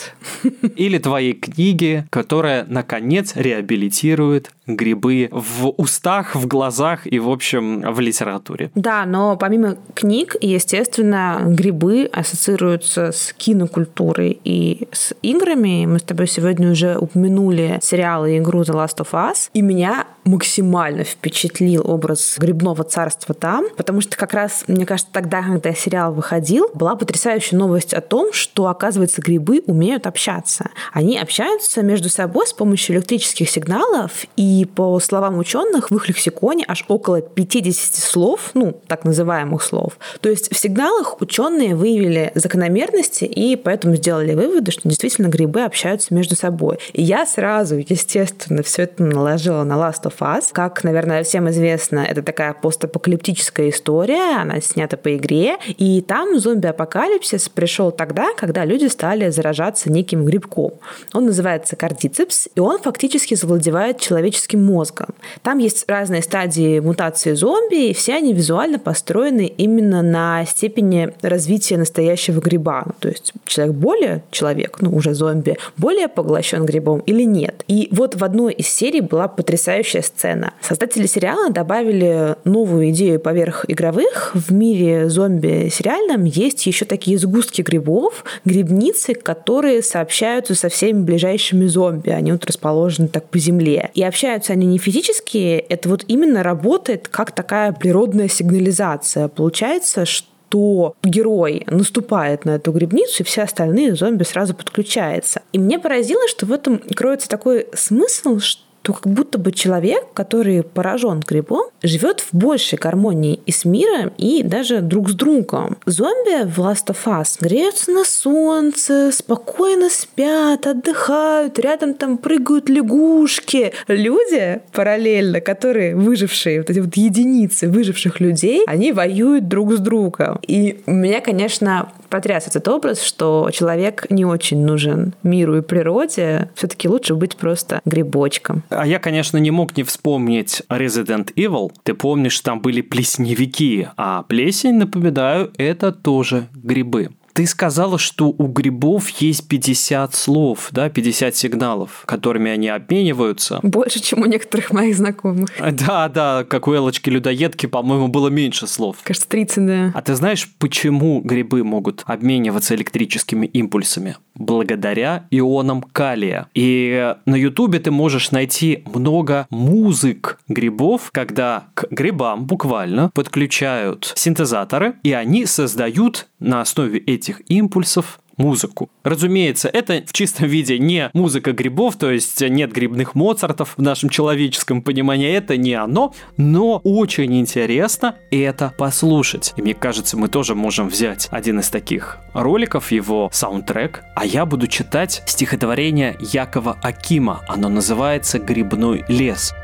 Или 0.76 0.98
твоей 0.98 1.32
книги, 1.32 2.04
которая, 2.10 2.66
наконец, 2.68 3.32
реабилитирует 3.36 4.50
грибы 4.66 5.28
в 5.30 5.68
устах, 5.68 6.34
в 6.34 6.46
глазах 6.46 7.06
и, 7.06 7.18
в 7.18 7.28
общем, 7.28 7.82
в 7.92 8.00
литературе. 8.00 8.70
Да, 8.74 9.04
но 9.04 9.36
помимо 9.36 9.76
книг, 9.94 10.36
естественно, 10.40 11.40
грибы 11.44 12.08
ассоциируются 12.12 13.12
с 13.12 13.32
кинокультурой 13.36 14.38
и 14.44 14.88
с 14.92 15.14
играми. 15.22 15.86
Мы 15.86 15.98
с 15.98 16.02
тобой 16.02 16.26
сегодня 16.26 16.70
уже 16.70 16.96
упомянули 16.96 17.78
сериал 17.82 18.26
и 18.26 18.38
игру 18.38 18.62
The 18.62 18.74
Last 18.74 18.98
of 18.98 19.10
Us. 19.12 19.50
И 19.52 19.62
меня 19.62 20.06
максимально 20.24 21.04
впечатлил 21.04 21.82
образ 21.84 22.36
грибного 22.38 22.84
царства 22.84 23.34
там, 23.34 23.66
потому 23.76 24.00
что 24.00 24.16
как 24.16 24.32
раз, 24.32 24.64
мне 24.66 24.86
кажется, 24.86 25.12
тогда, 25.12 25.42
когда 25.42 25.74
сериал 25.74 26.12
выходил, 26.12 26.70
была 26.74 26.96
потрясающая 26.96 27.58
новость 27.58 27.94
о 27.94 28.00
том, 28.00 28.32
что, 28.32 28.66
оказывается, 28.68 29.20
грибы 29.20 29.62
умеют 29.66 30.06
общаться. 30.06 30.70
Они 30.92 31.18
общаются 31.18 31.82
между 31.82 32.08
собой 32.08 32.46
с 32.46 32.52
помощью 32.52 32.96
электрических 32.96 33.48
сигналов, 33.50 34.24
и 34.36 34.66
по 34.74 34.98
словам 35.00 35.38
ученых, 35.38 35.90
в 35.90 35.96
их 35.96 36.08
лексиконе 36.08 36.64
аж 36.66 36.84
около 36.88 37.20
50 37.20 37.94
слов, 37.94 38.50
ну, 38.54 38.78
так 38.86 39.04
называемых 39.04 39.62
слов. 39.62 39.98
То 40.20 40.28
есть 40.28 40.54
в 40.54 40.58
сигналах 40.58 41.20
ученые 41.20 41.76
выявили 41.76 42.32
закономерности 42.34 43.24
и 43.24 43.56
поэтому 43.56 43.96
сделали 43.96 44.34
выводы, 44.34 44.72
что 44.72 44.88
действительно 44.88 45.28
грибы 45.28 45.62
общаются 45.62 46.14
между 46.14 46.36
собой. 46.36 46.78
И 46.92 47.02
я 47.02 47.26
сразу, 47.26 47.76
естественно, 47.76 48.62
все 48.62 48.82
это 48.82 49.02
наложила 49.02 49.64
на 49.64 49.74
Last 49.74 50.04
of 50.04 50.13
Us. 50.20 50.46
Как, 50.52 50.84
наверное, 50.84 51.22
всем 51.24 51.48
известно, 51.50 52.00
это 52.00 52.22
такая 52.22 52.54
постапокалиптическая 52.54 53.70
история, 53.70 54.40
она 54.40 54.60
снята 54.60 54.96
по 54.96 55.16
игре, 55.16 55.56
и 55.66 56.00
там 56.00 56.38
зомби-апокалипсис 56.38 57.48
пришел 57.48 57.90
тогда, 57.90 58.34
когда 58.36 58.64
люди 58.64 58.86
стали 58.86 59.30
заражаться 59.30 59.90
неким 59.90 60.24
грибком. 60.24 60.72
Он 61.12 61.26
называется 61.26 61.76
кардицепс, 61.76 62.48
и 62.54 62.60
он 62.60 62.78
фактически 62.78 63.34
завладевает 63.34 64.00
человеческим 64.00 64.24
человеческим 64.24 64.64
мозгом. 64.64 65.08
Там 65.42 65.58
есть 65.58 65.84
разные 65.88 66.22
стадии 66.22 66.80
мутации 66.80 67.34
зомби, 67.34 67.88
и 67.88 67.94
все 67.94 68.14
они 68.14 68.32
визуально 68.32 68.78
построены 68.78 69.46
именно 69.46 70.02
на 70.02 70.44
степени 70.44 71.12
развития 71.22 71.76
настоящего 71.76 72.40
гриба. 72.40 72.84
Ну, 72.86 72.92
то 72.98 73.08
есть 73.08 73.32
человек 73.46 73.74
более 73.74 74.22
человек, 74.30 74.78
ну 74.80 74.94
уже 74.94 75.14
зомби, 75.14 75.56
более 75.76 76.08
поглощен 76.08 76.64
грибом 76.64 77.00
или 77.00 77.22
нет. 77.24 77.64
И 77.68 77.88
вот 77.90 78.14
в 78.14 78.24
одной 78.24 78.52
из 78.54 78.68
серий 78.68 79.00
была 79.00 79.28
потрясающая 79.28 80.02
сцена. 80.04 80.54
Создатели 80.60 81.06
сериала 81.06 81.50
добавили 81.50 82.36
новую 82.44 82.90
идею 82.90 83.20
поверх 83.20 83.64
игровых. 83.68 84.32
В 84.34 84.52
мире 84.52 85.08
зомби 85.08 85.68
сериальном 85.72 86.24
есть 86.24 86.66
еще 86.66 86.84
такие 86.84 87.18
сгустки 87.18 87.62
грибов, 87.62 88.24
грибницы, 88.44 89.14
которые 89.14 89.82
сообщаются 89.82 90.54
со 90.54 90.68
всеми 90.68 91.02
ближайшими 91.02 91.66
зомби. 91.66 92.10
Они 92.10 92.32
вот 92.32 92.44
расположены 92.44 93.08
так 93.08 93.28
по 93.28 93.38
земле. 93.38 93.90
И 93.94 94.02
общаются 94.02 94.52
они 94.52 94.66
не 94.66 94.78
физически, 94.78 95.64
это 95.68 95.88
вот 95.88 96.04
именно 96.06 96.42
работает 96.42 97.08
как 97.08 97.32
такая 97.32 97.72
природная 97.72 98.28
сигнализация. 98.28 99.28
Получается, 99.28 100.04
что 100.04 100.28
что 100.54 100.94
герой 101.02 101.64
наступает 101.66 102.44
на 102.44 102.50
эту 102.50 102.70
грибницу, 102.70 103.22
и 103.22 103.26
все 103.26 103.42
остальные 103.42 103.96
зомби 103.96 104.22
сразу 104.22 104.54
подключаются. 104.54 105.42
И 105.52 105.58
мне 105.58 105.80
поразило, 105.80 106.28
что 106.28 106.46
в 106.46 106.52
этом 106.52 106.78
кроется 106.78 107.28
такой 107.28 107.66
смысл, 107.74 108.38
что 108.38 108.62
то 108.84 108.92
как 108.92 109.06
будто 109.06 109.38
бы 109.38 109.50
человек, 109.50 110.04
который 110.12 110.62
поражен 110.62 111.20
грибом, 111.26 111.70
живет 111.82 112.20
в 112.20 112.36
большей 112.36 112.78
гармонии 112.78 113.40
и 113.46 113.50
с 113.50 113.64
миром, 113.64 114.12
и 114.18 114.42
даже 114.42 114.82
друг 114.82 115.08
с 115.08 115.14
другом. 115.14 115.78
Зомби 115.86 116.44
в 116.44 116.58
Last 116.58 116.88
of 116.88 116.98
Us 117.06 117.38
греются 117.40 117.90
на 117.92 118.04
солнце, 118.04 119.10
спокойно 119.10 119.88
спят, 119.88 120.66
отдыхают, 120.66 121.58
рядом 121.58 121.94
там 121.94 122.18
прыгают 122.18 122.68
лягушки. 122.68 123.72
Люди 123.88 124.60
параллельно, 124.72 125.40
которые 125.40 125.96
выжившие, 125.96 126.58
вот 126.58 126.68
эти 126.68 126.80
вот 126.80 126.94
единицы 126.94 127.68
выживших 127.68 128.20
людей, 128.20 128.64
они 128.66 128.92
воюют 128.92 129.48
друг 129.48 129.72
с 129.72 129.78
другом. 129.78 130.38
И 130.46 130.82
меня, 130.86 131.22
конечно, 131.22 131.90
потряс 132.14 132.46
этот 132.46 132.68
образ, 132.68 133.02
что 133.02 133.50
человек 133.52 134.06
не 134.08 134.24
очень 134.24 134.64
нужен 134.64 135.14
миру 135.24 135.58
и 135.58 135.62
природе. 135.62 136.48
Все-таки 136.54 136.88
лучше 136.88 137.16
быть 137.16 137.36
просто 137.36 137.80
грибочком. 137.84 138.62
А 138.68 138.86
я, 138.86 139.00
конечно, 139.00 139.38
не 139.38 139.50
мог 139.50 139.76
не 139.76 139.82
вспомнить 139.82 140.62
Resident 140.68 141.34
Evil. 141.34 141.72
Ты 141.82 141.94
помнишь, 141.94 142.38
там 142.38 142.60
были 142.60 142.82
плесневики, 142.82 143.88
а 143.96 144.22
плесень, 144.22 144.74
напоминаю, 144.74 145.50
это 145.58 145.90
тоже 145.90 146.46
грибы. 146.54 147.10
Ты 147.34 147.46
сказала, 147.46 147.98
что 147.98 148.28
у 148.28 148.46
грибов 148.46 149.08
есть 149.08 149.48
50 149.48 150.14
слов, 150.14 150.68
да, 150.70 150.88
50 150.88 151.34
сигналов, 151.34 152.04
которыми 152.06 152.48
они 152.48 152.68
обмениваются. 152.68 153.58
Больше, 153.64 154.00
чем 154.00 154.22
у 154.22 154.26
некоторых 154.26 154.72
моих 154.72 154.96
знакомых. 154.96 155.50
Да, 155.58 156.08
да, 156.08 156.44
как 156.44 156.68
у 156.68 156.74
Элочки-людоедки, 156.74 157.66
по-моему, 157.66 158.06
было 158.06 158.28
меньше 158.28 158.68
слов. 158.68 158.98
Кажется, 159.02 159.28
30, 159.28 159.66
да. 159.66 159.92
А 159.94 160.00
ты 160.00 160.14
знаешь, 160.14 160.48
почему 160.60 161.20
грибы 161.22 161.64
могут 161.64 162.04
обмениваться 162.06 162.76
электрическими 162.76 163.46
импульсами? 163.46 164.16
Благодаря 164.36 165.26
ионам 165.32 165.82
калия. 165.82 166.46
И 166.54 167.14
на 167.26 167.34
ютубе 167.34 167.80
ты 167.80 167.90
можешь 167.90 168.30
найти 168.30 168.84
много 168.86 169.48
музык 169.50 170.38
грибов, 170.48 171.10
когда 171.12 171.64
к 171.74 171.88
грибам 171.90 172.44
буквально 172.44 173.10
подключают 173.12 174.12
синтезаторы, 174.14 174.94
и 175.02 175.12
они 175.12 175.46
создают 175.46 176.28
на 176.38 176.60
основе 176.60 176.98
этих 176.98 177.23
импульсов 177.48 178.20
музыку. 178.36 178.90
Разумеется, 179.02 179.68
это 179.68 180.02
в 180.06 180.12
чистом 180.12 180.48
виде 180.48 180.78
не 180.78 181.10
музыка 181.12 181.52
грибов, 181.52 181.96
то 181.96 182.10
есть 182.10 182.40
нет 182.40 182.72
грибных 182.72 183.14
Моцартов 183.14 183.74
в 183.76 183.82
нашем 183.82 184.08
человеческом 184.08 184.82
понимании, 184.82 185.32
это 185.32 185.56
не 185.56 185.74
оно, 185.74 186.14
но 186.36 186.80
очень 186.84 187.38
интересно 187.38 188.16
это 188.30 188.74
послушать. 188.76 189.52
И 189.56 189.62
мне 189.62 189.74
кажется, 189.74 190.16
мы 190.16 190.28
тоже 190.28 190.54
можем 190.54 190.88
взять 190.88 191.28
один 191.30 191.60
из 191.60 191.68
таких 191.68 192.18
роликов, 192.32 192.90
его 192.90 193.30
саундтрек, 193.32 194.02
а 194.16 194.24
я 194.24 194.46
буду 194.46 194.66
читать 194.66 195.22
стихотворение 195.26 196.16
Якова 196.20 196.78
Акима. 196.82 197.42
Оно 197.48 197.68
называется 197.68 198.38
«Грибной 198.38 199.04
лес». 199.08 199.54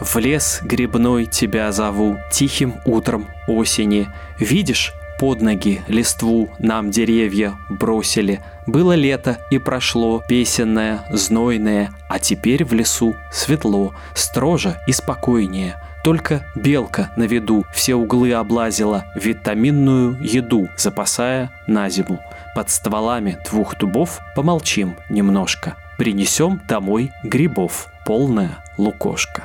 В 0.00 0.16
лес 0.18 0.60
грибной 0.62 1.26
тебя 1.26 1.72
зову 1.72 2.18
тихим 2.30 2.76
утром 2.84 3.26
осени. 3.48 4.06
Видишь, 4.38 4.92
под 5.18 5.42
ноги 5.42 5.82
листву 5.88 6.48
нам 6.58 6.90
деревья 6.90 7.54
бросили. 7.68 8.40
Было 8.66 8.92
лето 8.92 9.38
и 9.50 9.58
прошло, 9.58 10.22
песенное, 10.28 11.04
знойное, 11.10 11.90
а 12.08 12.18
теперь 12.18 12.64
в 12.64 12.72
лесу 12.72 13.16
светло, 13.32 13.94
строже 14.14 14.78
и 14.86 14.92
спокойнее. 14.92 15.76
Только 16.04 16.46
белка 16.54 17.10
на 17.16 17.24
виду 17.24 17.66
все 17.72 17.96
углы 17.96 18.32
облазила, 18.32 19.04
витаминную 19.14 20.16
еду 20.20 20.68
запасая 20.76 21.50
на 21.66 21.88
зиму. 21.90 22.20
Под 22.54 22.70
стволами 22.70 23.38
двух 23.44 23.76
дубов 23.76 24.20
помолчим 24.34 24.96
немножко. 25.08 25.76
Принесем 25.98 26.60
домой 26.68 27.10
грибов, 27.24 27.88
полная 28.06 28.58
лукошка. 28.76 29.44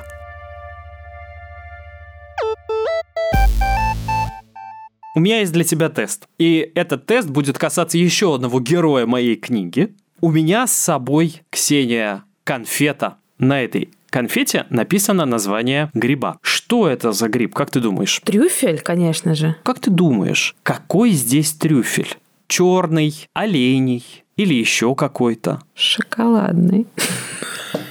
У 5.16 5.20
меня 5.20 5.38
есть 5.40 5.52
для 5.52 5.62
тебя 5.62 5.90
тест. 5.90 6.26
И 6.38 6.72
этот 6.74 7.06
тест 7.06 7.28
будет 7.30 7.56
касаться 7.56 7.96
еще 7.96 8.34
одного 8.34 8.60
героя 8.60 9.06
моей 9.06 9.36
книги. 9.36 9.94
У 10.20 10.30
меня 10.30 10.66
с 10.66 10.72
собой, 10.72 11.42
Ксения, 11.50 12.24
конфета. 12.42 13.18
На 13.38 13.62
этой 13.62 13.90
конфете 14.10 14.66
написано 14.70 15.24
название 15.24 15.90
гриба. 15.94 16.38
Что 16.42 16.88
это 16.88 17.12
за 17.12 17.28
гриб, 17.28 17.54
как 17.54 17.70
ты 17.70 17.78
думаешь? 17.78 18.20
Трюфель, 18.24 18.80
конечно 18.80 19.36
же. 19.36 19.54
Как 19.62 19.78
ты 19.78 19.90
думаешь, 19.90 20.56
какой 20.64 21.10
здесь 21.10 21.52
трюфель? 21.52 22.16
Черный, 22.48 23.28
оленей 23.34 24.24
или 24.36 24.54
еще 24.54 24.96
какой-то? 24.96 25.60
Шоколадный. 25.76 26.88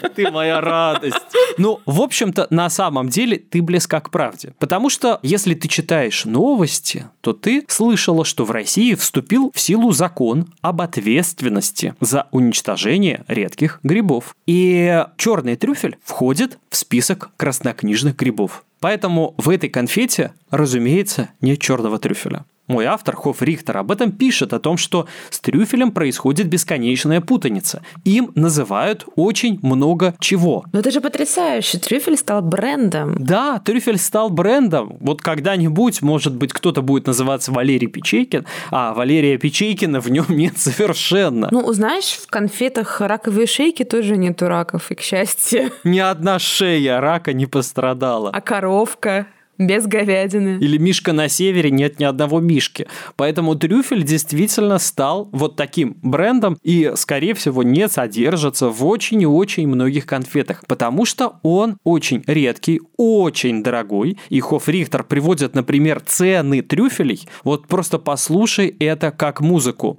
Ты 0.16 0.30
моя 0.32 0.62
радость. 0.62 1.18
Ну, 1.58 1.80
в 1.86 2.02
общем-то, 2.02 2.48
на 2.50 2.70
самом 2.70 3.10
деле 3.10 3.38
ты 3.38 3.62
близка 3.62 4.00
к 4.02 4.10
правде. 4.10 4.54
Потому 4.60 4.90
что, 4.90 5.20
если 5.22 5.54
ты 5.54 5.68
читаешь 5.68 6.26
новости, 6.26 7.06
то 7.22 7.34
ты 7.34 7.66
слышала, 7.68 8.26
что 8.26 8.46
в 8.46 8.52
России 8.52 8.96
вступил 8.96 9.52
в 9.54 9.60
силу 9.60 9.92
закон 9.92 10.48
об 10.62 10.82
ответственности 10.82 11.96
за 12.00 12.28
уничтожение 12.32 13.24
редких 13.28 13.80
грибов. 13.84 14.36
И 14.46 15.06
черный 15.18 15.56
трюфель 15.56 15.98
входит 16.04 16.58
в 16.70 16.76
список 16.76 17.32
краснокнижных 17.38 18.16
грибов. 18.16 18.66
Поэтому 18.80 19.34
в 19.38 19.50
этой 19.50 19.70
конфете, 19.70 20.34
разумеется, 20.52 21.30
нет 21.40 21.60
черного 21.60 22.00
трюфеля. 22.00 22.46
Мой 22.68 22.86
автор, 22.86 23.18
Хофф 23.18 23.42
Рихтер, 23.42 23.78
об 23.78 23.92
этом 23.92 24.12
пишет, 24.14 24.54
о 24.54 24.60
том, 24.60 24.78
что 24.78 25.08
с 25.30 25.40
трюфелем 25.42 25.92
происходит 25.92 26.48
бесконечная 26.48 27.20
путаница. 27.20 27.84
Им 28.06 28.32
называют 28.36 29.06
очень 29.18 29.60
много 29.62 30.16
чего. 30.20 30.64
Но 30.72 30.80
это 30.80 30.90
же 30.90 31.02
потрясающе. 31.02 31.80
Трюфель 31.80 32.16
стал 32.16 32.42
брендом. 32.42 33.16
Да, 33.20 33.60
трюфель 33.60 33.98
стал 33.98 34.30
брендом. 34.30 34.96
Вот 35.02 35.22
когда-нибудь, 35.22 36.02
может 36.02 36.36
быть, 36.36 36.54
кто-то 36.54 36.82
будет 36.82 37.06
называться 37.06 37.52
Валерий 37.52 37.88
Печейкин, 37.88 38.46
а 38.72 38.94
Валерия 38.94 39.38
Печейкина 39.38 40.00
в 40.00 40.10
нем 40.10 40.26
нет 40.30 40.58
совершенно. 40.58 41.50
Ну, 41.52 41.74
знаешь, 41.74 42.14
в 42.14 42.28
конфетах 42.28 43.02
раковые 43.02 43.46
шейки 43.46 43.84
тоже 43.84 44.16
нету 44.16 44.48
раков, 44.48 44.90
и 44.90 44.96
к 44.96 45.02
счастью. 45.02 45.72
Ни 45.84 46.00
одна 46.00 46.40
шея 46.40 47.02
рака 47.02 47.34
не 47.34 47.46
пострадала. 47.46 48.30
А 48.30 48.40
коровка? 48.40 49.28
Без 49.58 49.86
говядины. 49.86 50.58
Или 50.60 50.78
Мишка 50.78 51.14
на 51.14 51.30
севере 51.30 51.70
нет 51.70 52.00
ни 52.00 52.04
одного 52.04 52.40
Мишки. 52.40 52.88
Поэтому 53.16 53.56
трюфель 53.56 54.04
действительно 54.04 54.80
стал 54.80 55.30
вот 55.32 55.56
таким 55.56 55.98
брендом 56.02 56.58
и, 56.64 56.94
скорее 56.96 57.34
всего, 57.36 57.62
не 57.64 57.88
содержится 57.88 58.70
в 58.70 58.86
очень 58.86 59.22
и 59.22 59.28
очень 59.28 59.68
многих 59.68 60.06
конфетах, 60.06 60.64
потому 60.68 61.06
что 61.06 61.40
он 61.44 61.78
очень 61.84 62.24
редкий, 62.26 62.82
очень 62.98 63.64
дорогой. 63.64 64.18
И 64.30 64.40
Хофф 64.40 64.68
Рихтер 64.68 65.04
приводит, 65.04 65.54
например, 65.54 66.02
цены 66.02 66.62
трюфелей. 66.62 67.28
Вот 67.44 67.68
просто 67.68 68.00
послушай 68.00 68.76
это 68.80 69.12
как 69.12 69.40
музыку. 69.40 69.98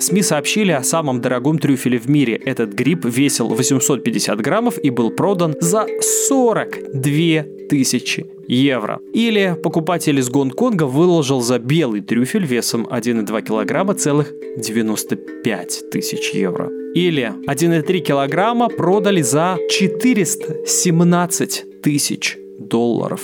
СМИ 0.00 0.22
сообщили 0.22 0.72
о 0.72 0.82
самом 0.82 1.20
дорогом 1.20 1.58
трюфеле 1.58 1.98
в 1.98 2.08
мире. 2.08 2.36
Этот 2.36 2.72
гриб 2.72 3.04
весил 3.04 3.48
850 3.48 4.40
граммов 4.40 4.78
и 4.78 4.90
был 4.90 5.10
продан 5.10 5.54
за 5.60 5.86
42 6.00 7.68
тысячи 7.68 8.26
евро. 8.46 9.00
Или 9.12 9.56
покупатель 9.62 10.18
из 10.18 10.30
Гонконга 10.30 10.84
выложил 10.84 11.40
за 11.40 11.58
белый 11.58 12.00
трюфель 12.00 12.46
весом 12.46 12.86
1,2 12.86 13.42
килограмма 13.42 13.94
целых 13.94 14.32
95 14.56 15.90
тысяч 15.90 16.30
евро. 16.30 16.70
Или 16.94 17.32
1,3 17.46 18.00
килограмма 18.00 18.68
продали 18.68 19.22
за 19.22 19.58
417 19.68 21.82
тысяч 21.82 22.38
долларов. 22.58 23.20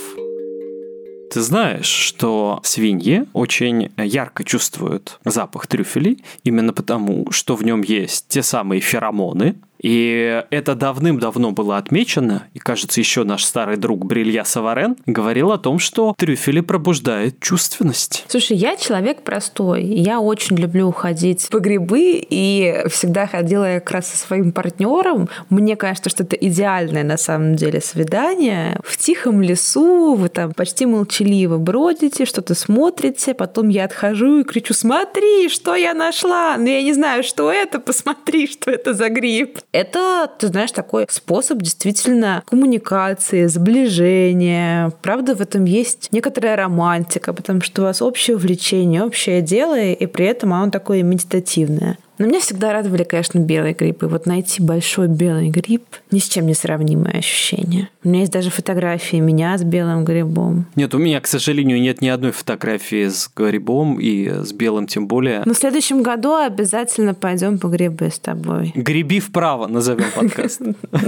Ты 1.34 1.40
знаешь, 1.40 1.86
что 1.86 2.60
свиньи 2.62 3.24
очень 3.32 3.90
ярко 3.96 4.44
чувствуют 4.44 5.18
запах 5.24 5.66
трюфелей, 5.66 6.22
именно 6.44 6.72
потому, 6.72 7.32
что 7.32 7.56
в 7.56 7.64
нем 7.64 7.82
есть 7.82 8.28
те 8.28 8.40
самые 8.40 8.80
феромоны, 8.80 9.56
и 9.84 10.42
это 10.48 10.74
давным-давно 10.74 11.50
было 11.50 11.76
отмечено, 11.76 12.44
и, 12.54 12.58
кажется, 12.58 13.00
еще 13.00 13.22
наш 13.22 13.44
старый 13.44 13.76
друг 13.76 14.06
Брилья 14.06 14.46
Саварен 14.46 14.96
говорил 15.04 15.52
о 15.52 15.58
том, 15.58 15.78
что 15.78 16.14
трюфели 16.16 16.60
пробуждают 16.60 17.38
чувственность. 17.40 18.24
Слушай, 18.28 18.56
я 18.56 18.76
человек 18.76 19.24
простой. 19.24 19.84
Я 19.84 20.20
очень 20.20 20.56
люблю 20.56 20.90
ходить 20.90 21.46
по 21.50 21.58
грибы, 21.58 22.18
и 22.30 22.84
всегда 22.88 23.26
ходила 23.26 23.74
я 23.74 23.80
как 23.80 23.90
раз 23.90 24.06
со 24.06 24.16
своим 24.16 24.52
партнером. 24.52 25.28
Мне 25.50 25.76
кажется, 25.76 26.08
что 26.08 26.22
это 26.22 26.36
идеальное 26.36 27.04
на 27.04 27.18
самом 27.18 27.54
деле 27.54 27.82
свидание. 27.82 28.80
В 28.82 28.96
тихом 28.96 29.42
лесу 29.42 30.14
вы 30.14 30.30
там 30.30 30.54
почти 30.54 30.86
молчаливо 30.86 31.58
бродите, 31.58 32.24
что-то 32.24 32.54
смотрите, 32.54 33.34
потом 33.34 33.68
я 33.68 33.84
отхожу 33.84 34.38
и 34.38 34.44
кричу, 34.44 34.72
смотри, 34.72 35.50
что 35.50 35.74
я 35.74 35.92
нашла! 35.92 36.56
Но 36.56 36.70
я 36.70 36.82
не 36.82 36.94
знаю, 36.94 37.22
что 37.22 37.52
это, 37.52 37.80
посмотри, 37.80 38.46
что 38.46 38.70
это 38.70 38.94
за 38.94 39.10
гриб. 39.10 39.58
Это, 39.74 40.30
ты 40.38 40.46
знаешь, 40.46 40.70
такой 40.70 41.04
способ 41.10 41.60
действительно 41.60 42.44
коммуникации, 42.46 43.46
сближения. 43.46 44.92
Правда, 45.02 45.34
в 45.34 45.40
этом 45.40 45.64
есть 45.64 46.10
некоторая 46.12 46.54
романтика, 46.54 47.32
потому 47.32 47.60
что 47.60 47.82
у 47.82 47.84
вас 47.86 48.00
общее 48.00 48.36
увлечение, 48.36 49.02
общее 49.02 49.42
дело, 49.42 49.76
и 49.76 50.06
при 50.06 50.26
этом 50.26 50.54
оно 50.54 50.70
такое 50.70 51.02
медитативное. 51.02 51.98
Но 52.18 52.26
меня 52.26 52.38
всегда 52.38 52.72
радовали, 52.72 53.02
конечно, 53.02 53.40
белые 53.40 53.74
грибы. 53.74 54.06
Вот 54.06 54.26
найти 54.26 54.62
большой 54.62 55.08
белый 55.08 55.48
гриб– 55.48 55.82
ни 56.12 56.20
с 56.20 56.28
чем 56.28 56.46
не 56.46 56.54
сравнимое 56.54 57.18
ощущение. 57.18 57.88
У 58.04 58.08
меня 58.08 58.20
есть 58.20 58.32
даже 58.32 58.50
фотографии 58.50 59.16
меня 59.16 59.56
с 59.56 59.64
белым 59.64 60.04
грибом. 60.04 60.66
Нет, 60.76 60.94
у 60.94 60.98
меня, 60.98 61.22
к 61.22 61.26
сожалению, 61.26 61.80
нет 61.80 62.02
ни 62.02 62.08
одной 62.08 62.32
фотографии 62.32 63.08
с 63.08 63.30
грибом 63.34 63.98
и 63.98 64.28
с 64.28 64.52
белым 64.52 64.86
тем 64.86 65.06
более. 65.06 65.42
Но 65.46 65.54
в 65.54 65.56
следующем 65.56 66.02
году 66.02 66.34
обязательно 66.34 67.14
пойдем 67.14 67.58
по 67.58 67.68
грибы 67.68 68.10
с 68.10 68.18
тобой. 68.18 68.72
Гриби 68.74 69.20
вправо, 69.20 69.68
назовем 69.68 70.04
подкаст. 70.14 70.60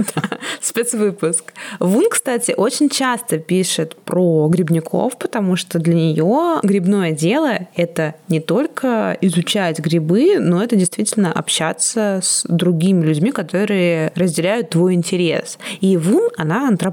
Спецвыпуск. 0.61 1.53
Вун, 1.79 2.09
кстати, 2.09 2.55
очень 2.57 2.89
часто 2.89 3.37
пишет 3.37 3.95
про 3.97 4.47
грибников, 4.49 5.19
потому 5.19 5.55
что 5.55 5.77
для 5.77 5.93
нее 5.93 6.59
грибное 6.63 7.11
дело– 7.11 7.59
это 7.75 8.15
не 8.27 8.39
только 8.39 9.15
изучать 9.21 9.77
грибы, 9.77 10.39
но 10.39 10.63
это 10.63 10.75
действительно 10.75 11.31
общаться 11.31 12.21
с 12.23 12.43
другими 12.49 13.05
людьми, 13.05 13.31
которые 13.31 14.11
разделяют 14.15 14.71
твой 14.71 14.95
интерес. 14.95 15.59
И 15.79 15.95
Вун, 15.95 16.31
она 16.37 16.67
антрополог. 16.67 16.86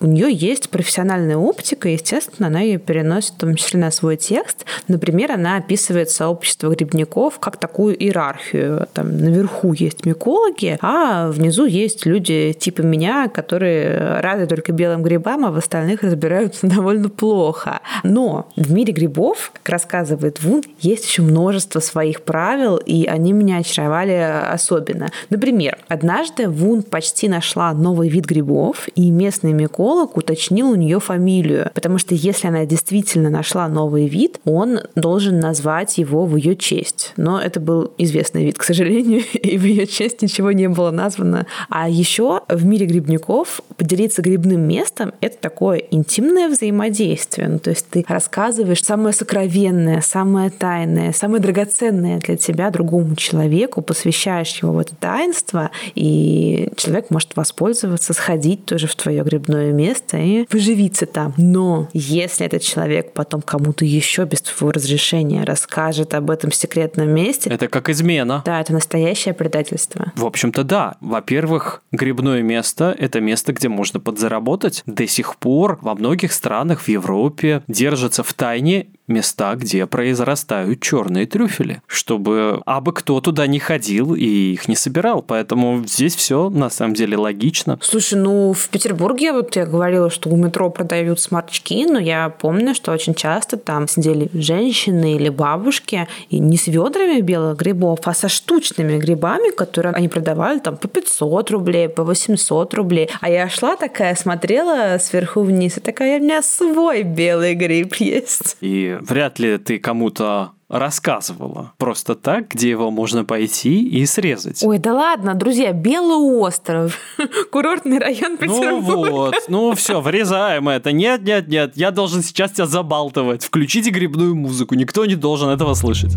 У 0.00 0.06
нее 0.06 0.32
есть 0.32 0.70
профессиональная 0.70 1.36
оптика, 1.36 1.88
и, 1.88 1.92
естественно, 1.92 2.48
она 2.48 2.60
ее 2.60 2.78
переносит 2.78 3.34
в 3.34 3.38
том 3.38 3.54
числе 3.54 3.80
на 3.80 3.90
свой 3.90 4.16
текст. 4.16 4.64
Например, 4.88 5.32
она 5.32 5.56
описывает 5.56 6.10
сообщество 6.10 6.68
грибников 6.74 7.38
как 7.38 7.56
такую 7.56 7.96
иерархию. 8.02 8.88
Там 8.92 9.18
наверху 9.18 9.72
есть 9.72 10.04
микологи, 10.06 10.78
а 10.80 11.28
внизу 11.30 11.64
есть 11.64 12.06
люди 12.06 12.52
типа 12.52 12.82
меня, 12.82 13.28
которые 13.28 14.20
рады 14.20 14.46
только 14.46 14.72
белым 14.72 15.02
грибам, 15.02 15.44
а 15.44 15.50
в 15.50 15.56
остальных 15.56 16.02
разбираются 16.02 16.66
довольно 16.66 17.08
плохо. 17.08 17.80
Но 18.02 18.48
в 18.56 18.72
мире 18.72 18.92
грибов, 18.92 19.52
как 19.54 19.68
рассказывает 19.68 20.42
Вун, 20.42 20.62
есть 20.80 21.06
еще 21.06 21.22
множество 21.22 21.80
своих 21.80 22.22
правил, 22.22 22.76
и 22.76 23.06
они 23.06 23.32
меня 23.32 23.58
очаровали 23.58 24.12
особенно. 24.52 25.10
Например, 25.30 25.78
однажды 25.88 26.48
Вун 26.48 26.82
почти 26.82 27.28
нашла 27.28 27.72
новый 27.72 28.08
вид 28.08 28.26
грибов, 28.26 28.88
и 28.94 29.09
местный 29.10 29.52
миколог 29.52 30.16
уточнил 30.16 30.70
у 30.70 30.74
нее 30.74 31.00
фамилию, 31.00 31.70
потому 31.74 31.98
что 31.98 32.14
если 32.14 32.48
она 32.48 32.64
действительно 32.64 33.30
нашла 33.30 33.68
новый 33.68 34.08
вид, 34.08 34.40
он 34.44 34.80
должен 34.94 35.40
назвать 35.40 35.98
его 35.98 36.24
в 36.24 36.36
ее 36.36 36.56
честь. 36.56 37.12
Но 37.16 37.40
это 37.40 37.60
был 37.60 37.92
известный 37.98 38.44
вид, 38.44 38.58
к 38.58 38.62
сожалению, 38.62 39.22
и 39.32 39.58
в 39.58 39.64
ее 39.64 39.86
честь 39.86 40.22
ничего 40.22 40.52
не 40.52 40.68
было 40.68 40.90
названо. 40.90 41.46
А 41.68 41.88
еще 41.88 42.42
в 42.48 42.64
мире 42.64 42.86
грибников 42.86 43.60
поделиться 43.76 44.22
грибным 44.22 44.60
местом— 44.62 45.12
это 45.20 45.38
такое 45.38 45.78
интимное 45.90 46.48
взаимодействие. 46.48 47.48
Ну, 47.48 47.58
то 47.58 47.70
есть 47.70 47.86
ты 47.90 48.04
рассказываешь 48.06 48.82
самое 48.82 49.14
сокровенное, 49.14 50.00
самое 50.00 50.50
тайное, 50.50 51.12
самое 51.12 51.42
драгоценное 51.42 52.18
для 52.18 52.36
тебя 52.36 52.70
другому 52.70 53.16
человеку, 53.16 53.82
посвящаешь 53.82 54.62
его 54.62 54.72
в 54.72 54.78
это 54.78 54.94
таинство, 54.96 55.70
и 55.94 56.70
человек 56.76 57.10
может 57.10 57.36
воспользоваться, 57.36 58.12
сходить 58.12 58.64
тоже 58.64 58.86
в 58.86 58.94
твое 59.02 59.22
грибное 59.22 59.72
место 59.72 60.18
и 60.18 60.44
поживиться 60.44 61.06
там. 61.06 61.34
Но 61.36 61.88
если 61.92 62.46
этот 62.46 62.62
человек 62.62 63.12
потом 63.12 63.42
кому-то 63.42 63.84
еще 63.84 64.24
без 64.24 64.42
твоего 64.42 64.72
разрешения 64.72 65.44
расскажет 65.44 66.14
об 66.14 66.30
этом 66.30 66.52
секретном 66.52 67.08
месте... 67.10 67.50
Это 67.50 67.68
как 67.68 67.88
измена. 67.88 68.42
Да, 68.44 68.60
это 68.60 68.72
настоящее 68.72 69.34
предательство. 69.34 70.12
В 70.16 70.24
общем-то, 70.24 70.64
да. 70.64 70.96
Во-первых, 71.00 71.82
грибное 71.92 72.42
место– 72.42 72.94
это 72.98 73.20
место, 73.20 73.52
где 73.52 73.68
можно 73.68 74.00
подзаработать. 74.00 74.82
До 74.86 75.06
сих 75.06 75.36
пор 75.36 75.78
во 75.82 75.94
многих 75.94 76.32
странах 76.32 76.80
в 76.80 76.88
Европе 76.88 77.62
держатся 77.68 78.22
в 78.22 78.32
тайне 78.34 78.86
места, 79.10 79.54
где 79.56 79.86
произрастают 79.86 80.80
черные 80.80 81.26
трюфели, 81.26 81.82
чтобы 81.86 82.62
абы 82.64 82.92
кто 82.92 83.20
туда 83.20 83.46
не 83.46 83.58
ходил 83.58 84.14
и 84.14 84.52
их 84.52 84.68
не 84.68 84.76
собирал. 84.76 85.22
Поэтому 85.22 85.82
здесь 85.86 86.14
все 86.14 86.48
на 86.50 86.70
самом 86.70 86.94
деле 86.94 87.16
логично. 87.16 87.78
Слушай, 87.82 88.18
ну 88.18 88.52
в 88.52 88.68
Петербурге 88.68 89.32
вот 89.32 89.54
я 89.56 89.66
говорила, 89.66 90.10
что 90.10 90.30
у 90.30 90.36
метро 90.36 90.70
продают 90.70 91.20
смартчки, 91.20 91.86
но 91.86 91.98
я 91.98 92.28
помню, 92.30 92.74
что 92.74 92.92
очень 92.92 93.14
часто 93.14 93.56
там 93.56 93.88
сидели 93.88 94.30
женщины 94.32 95.16
или 95.16 95.28
бабушки, 95.28 96.08
и 96.28 96.38
не 96.38 96.56
с 96.56 96.66
ведрами 96.66 97.20
белых 97.20 97.58
грибов, 97.58 98.00
а 98.04 98.14
со 98.14 98.28
штучными 98.28 98.98
грибами, 98.98 99.50
которые 99.50 99.94
они 99.94 100.08
продавали 100.08 100.58
там 100.58 100.76
по 100.76 100.88
500 100.88 101.50
рублей, 101.50 101.88
по 101.88 102.04
800 102.04 102.74
рублей. 102.74 103.08
А 103.20 103.30
я 103.30 103.48
шла 103.48 103.76
такая, 103.76 104.14
смотрела 104.14 104.98
сверху 104.98 105.42
вниз, 105.42 105.78
и 105.78 105.80
такая, 105.80 106.20
у 106.20 106.22
меня 106.22 106.42
свой 106.42 107.02
белый 107.02 107.54
гриб 107.54 107.94
есть. 107.96 108.56
И 108.60 108.98
вряд 109.00 109.38
ли 109.38 109.58
ты 109.58 109.78
кому-то 109.78 110.52
рассказывала 110.70 111.72
просто 111.78 112.14
так, 112.14 112.48
где 112.48 112.70
его 112.70 112.90
можно 112.90 113.24
пойти 113.24 113.82
и 113.86 114.06
срезать. 114.06 114.62
Ой, 114.62 114.78
да 114.78 114.94
ладно, 114.94 115.34
друзья, 115.34 115.72
Белый 115.72 116.16
остров, 116.38 116.96
курортный 117.50 117.98
район 117.98 118.36
Петербурга. 118.36 119.10
Ну 119.10 119.10
вот, 119.10 119.34
ну 119.48 119.74
все, 119.74 120.00
врезаем 120.00 120.68
это. 120.68 120.92
Нет, 120.92 121.22
нет, 121.22 121.48
нет, 121.48 121.72
я 121.76 121.90
должен 121.90 122.22
сейчас 122.22 122.52
тебя 122.52 122.66
забалтывать. 122.66 123.44
Включите 123.44 123.90
грибную 123.90 124.36
музыку, 124.36 124.76
никто 124.76 125.04
не 125.06 125.16
должен 125.16 125.48
этого 125.48 125.74
слышать. 125.74 126.16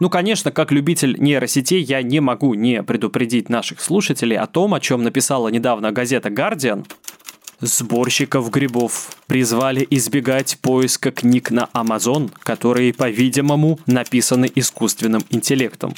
Ну, 0.00 0.08
конечно, 0.08 0.50
как 0.50 0.72
любитель 0.72 1.16
нейросетей, 1.18 1.82
я 1.82 2.02
не 2.02 2.20
могу 2.20 2.54
не 2.54 2.82
предупредить 2.82 3.50
наших 3.50 3.82
слушателей 3.82 4.38
о 4.38 4.46
том, 4.46 4.72
о 4.72 4.80
чем 4.80 5.02
написала 5.02 5.48
недавно 5.48 5.92
газета 5.92 6.30
Guardian. 6.30 6.90
Сборщиков 7.60 8.50
грибов 8.50 9.14
призвали 9.26 9.86
избегать 9.90 10.58
поиска 10.62 11.10
книг 11.10 11.50
на 11.50 11.68
Amazon, 11.74 12.32
которые, 12.38 12.94
по-видимому, 12.94 13.78
написаны 13.86 14.50
искусственным 14.54 15.22
интеллектом. 15.28 15.94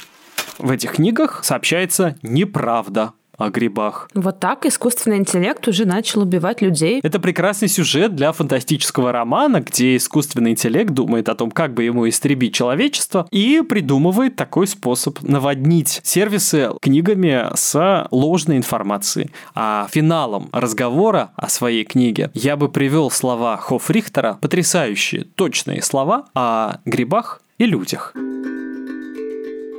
В 0.57 0.69
этих 0.71 0.95
книгах 0.95 1.41
сообщается 1.45 2.17
неправда 2.21 3.13
о 3.37 3.49
грибах. 3.49 4.09
Вот 4.13 4.39
так 4.39 4.65
искусственный 4.65 5.17
интеллект 5.17 5.67
уже 5.67 5.85
начал 5.85 6.21
убивать 6.21 6.61
людей. 6.61 6.99
Это 7.03 7.19
прекрасный 7.19 7.67
сюжет 7.67 8.15
для 8.15 8.31
фантастического 8.31 9.11
романа, 9.11 9.61
где 9.61 9.95
искусственный 9.95 10.51
интеллект 10.51 10.91
думает 10.91 11.29
о 11.29 11.35
том, 11.35 11.51
как 11.51 11.73
бы 11.73 11.83
ему 11.83 12.07
истребить 12.07 12.53
человечество, 12.53 13.27
и 13.31 13.61
придумывает 13.67 14.35
такой 14.35 14.67
способ 14.67 15.21
наводнить 15.21 15.99
сервисы 16.03 16.69
книгами 16.81 17.47
с 17.55 18.07
ложной 18.11 18.57
информацией. 18.57 19.31
А 19.55 19.87
финалом 19.91 20.49
разговора 20.51 21.31
о 21.35 21.49
своей 21.49 21.83
книге 21.85 22.29
я 22.33 22.55
бы 22.55 22.69
привел 22.69 23.09
слова 23.09 23.57
Хофрихтера, 23.57 24.37
потрясающие, 24.41 25.23
точные 25.23 25.81
слова 25.81 26.25
о 26.33 26.77
грибах 26.85 27.41
и 27.57 27.65
людях. 27.65 28.13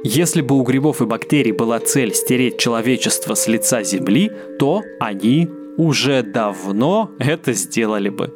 Если 0.07 0.43
бы 0.43 0.59
у 0.59 0.62
грибов 0.64 1.01
и 1.01 1.07
бактерий 1.07 1.53
была 1.53 1.81
цель 1.81 2.12
стереть 2.14 2.59
человечество 2.59 3.35
с 3.35 3.49
лица 3.49 3.83
Земли, 3.83 4.31
то 4.59 4.83
они 5.01 5.49
уже 5.79 6.23
давно 6.23 7.11
это 7.19 7.55
сделали 7.55 8.11
бы. 8.11 8.31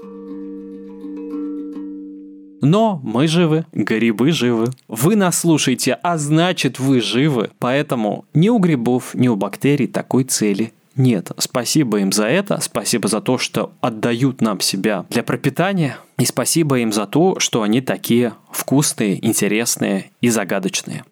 Но 2.62 2.98
мы 3.04 3.28
живы, 3.28 3.66
грибы 3.72 4.33
живы. 4.33 4.68
Вы 4.88 5.14
нас 5.14 5.40
слушаете, 5.40 5.98
а 6.02 6.16
значит 6.16 6.78
вы 6.78 7.02
живы. 7.02 7.50
Поэтому 7.59 8.24
ни 8.33 8.48
у 8.48 8.59
грибов, 8.59 9.14
ни 9.14 9.28
у 9.28 9.37
бактерий 9.37 9.88
такой 9.88 10.24
цели 10.24 10.72
нет. 10.96 11.33
Спасибо 11.37 11.98
им 11.98 12.12
за 12.12 12.28
это, 12.28 12.61
спасибо 12.62 13.09
за 13.09 13.20
то, 13.20 13.37
что 13.37 13.72
отдают 13.83 14.40
нам 14.40 14.61
себя 14.61 15.04
для 15.11 15.22
пропитания, 15.22 15.98
и 16.18 16.24
спасибо 16.24 16.78
им 16.78 16.94
за 16.94 17.04
то, 17.07 17.38
что 17.38 17.62
они 17.62 17.83
такие 17.83 18.33
вкусные, 18.50 19.24
интересные 19.24 20.11
и 20.22 20.31
загадочные. 20.31 21.04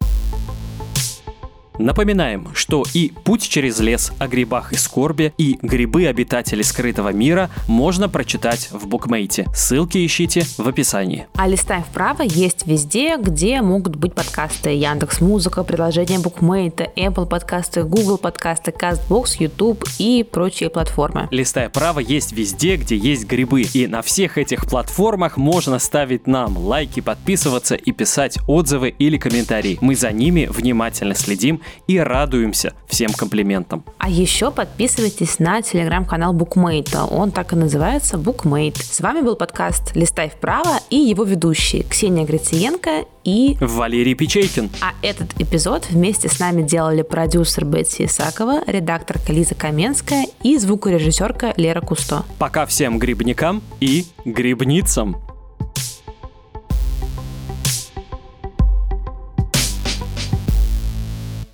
Напоминаем, 1.78 2.48
что 2.54 2.84
и 2.94 3.12
«Путь 3.24 3.42
через 3.42 3.80
лес» 3.80 4.12
о 4.18 4.28
грибах 4.28 4.72
и 4.72 4.76
скорби, 4.76 5.32
и 5.36 5.58
«Грибы 5.62 6.06
обитатели 6.06 6.62
скрытого 6.62 7.12
мира» 7.12 7.50
можно 7.68 8.08
прочитать 8.08 8.70
в 8.72 8.86
букмейте. 8.86 9.46
Ссылки 9.54 10.04
ищите 10.04 10.44
в 10.58 10.66
описании. 10.66 11.26
А 11.34 11.46
листай 11.46 11.82
вправо 11.82 12.22
есть 12.22 12.66
везде, 12.66 13.16
где 13.18 13.60
могут 13.60 13.96
быть 13.96 14.14
подкасты. 14.14 14.70
Яндекс 14.70 15.20
Музыка, 15.20 15.64
приложение 15.64 16.18
букмейта, 16.18 16.90
Apple 16.96 17.26
подкасты, 17.26 17.82
Google 17.82 18.18
подкасты, 18.18 18.70
CastBox, 18.70 19.36
YouTube 19.38 19.84
и 19.98 20.24
прочие 20.30 20.70
платформы. 20.70 21.28
Листай 21.30 21.68
вправо 21.68 22.00
есть 22.00 22.32
везде, 22.32 22.76
где 22.76 22.96
есть 22.96 23.26
грибы. 23.26 23.62
И 23.62 23.86
на 23.86 24.02
всех 24.02 24.38
этих 24.38 24.66
платформах 24.66 25.36
можно 25.36 25.78
ставить 25.78 26.26
нам 26.26 26.56
лайки, 26.56 27.00
подписываться 27.00 27.74
и 27.74 27.92
писать 27.92 28.38
отзывы 28.46 28.88
или 28.90 29.18
комментарии. 29.18 29.78
Мы 29.80 29.94
за 29.94 30.12
ними 30.12 30.48
внимательно 30.50 31.14
следим 31.14 31.60
и 31.86 31.98
радуемся 31.98 32.74
всем 32.86 33.12
комплиментам. 33.12 33.84
А 33.98 34.08
еще 34.08 34.50
подписывайтесь 34.50 35.38
на 35.38 35.62
телеграм-канал 35.62 36.32
Букмейта. 36.32 37.04
Он 37.04 37.30
так 37.30 37.52
и 37.52 37.56
называется 37.56 38.18
Букмейт. 38.18 38.76
С 38.76 39.00
вами 39.00 39.20
был 39.20 39.36
подкаст 39.36 39.94
«Листай 39.94 40.30
вправо» 40.30 40.78
и 40.90 40.96
его 40.96 41.24
ведущие 41.24 41.82
Ксения 41.82 42.24
Грициенко 42.24 43.04
и 43.24 43.56
Валерий 43.60 44.14
Печейкин. 44.14 44.70
А 44.80 44.94
этот 45.02 45.38
эпизод 45.40 45.88
вместе 45.90 46.28
с 46.28 46.38
нами 46.38 46.62
делали 46.62 47.02
продюсер 47.02 47.64
Бетси 47.64 48.06
Исакова, 48.06 48.62
редакторка 48.66 49.32
Лиза 49.32 49.54
Каменская 49.54 50.26
и 50.42 50.56
звукорежиссерка 50.58 51.52
Лера 51.56 51.80
Кусто. 51.80 52.24
Пока 52.38 52.66
всем 52.66 52.98
грибникам 52.98 53.62
и 53.80 54.06
грибницам! 54.24 55.25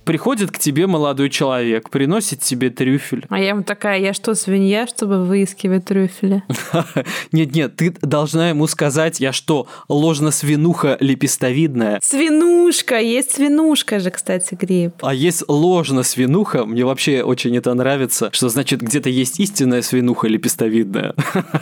Приходит 0.03 0.51
к 0.51 0.59
тебе 0.59 0.87
молодой 0.87 1.29
человек, 1.29 1.89
приносит 1.89 2.41
тебе 2.41 2.69
трюфель. 2.69 3.25
А 3.29 3.39
я 3.39 3.49
ему 3.49 3.63
такая, 3.63 3.99
я 3.99 4.13
что, 4.13 4.35
свинья, 4.35 4.87
чтобы 4.87 5.23
выискивать 5.23 5.85
трюфели? 5.85 6.43
Нет-нет, 7.31 7.75
ты 7.75 7.95
должна 8.01 8.49
ему 8.49 8.67
сказать, 8.67 9.19
я 9.19 9.31
что, 9.31 9.67
ложно-свинуха 9.87 10.97
лепестовидная? 10.99 11.99
Свинушка, 12.03 12.99
есть 12.99 13.31
свинушка 13.35 13.99
же, 13.99 14.11
кстати, 14.11 14.55
гриб. 14.55 14.93
А 15.01 15.13
есть 15.13 15.43
ложно-свинуха, 15.47 16.65
мне 16.65 16.85
вообще 16.85 17.23
очень 17.23 17.55
это 17.57 17.73
нравится, 17.73 18.29
что 18.31 18.49
значит 18.49 18.81
где-то 18.81 19.09
есть 19.09 19.39
истинная 19.39 19.81
свинуха 19.81 20.27
лепестовидная, 20.27 21.15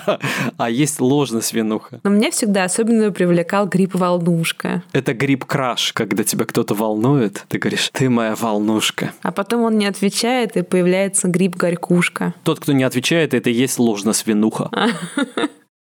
а 0.57 0.69
есть 0.69 0.99
ложно-свинуха. 0.99 1.99
Но 2.03 2.09
мне 2.09 2.31
всегда 2.31 2.63
особенно 2.63 3.11
привлекал 3.11 3.67
гриб-волнушка. 3.67 4.83
Это 4.93 5.13
гриб-краш, 5.13 5.93
когда 5.93 6.23
тебя 6.23 6.45
кто-то 6.45 6.73
волнует, 6.73 7.45
ты 7.47 7.57
говоришь, 7.59 7.89
ты 7.93 8.09
моя 8.09 8.30
такая 8.31 8.35
волнушка. 8.35 9.11
А 9.21 9.31
потом 9.31 9.61
он 9.63 9.77
не 9.77 9.85
отвечает, 9.85 10.57
и 10.57 10.61
появляется 10.61 11.27
гриб-горькушка. 11.27 12.33
Тот, 12.43 12.59
кто 12.59 12.73
не 12.73 12.83
отвечает, 12.83 13.33
это 13.33 13.49
и 13.49 13.53
есть 13.53 13.79
ложно 13.79 14.13
свинуха. 14.13 14.69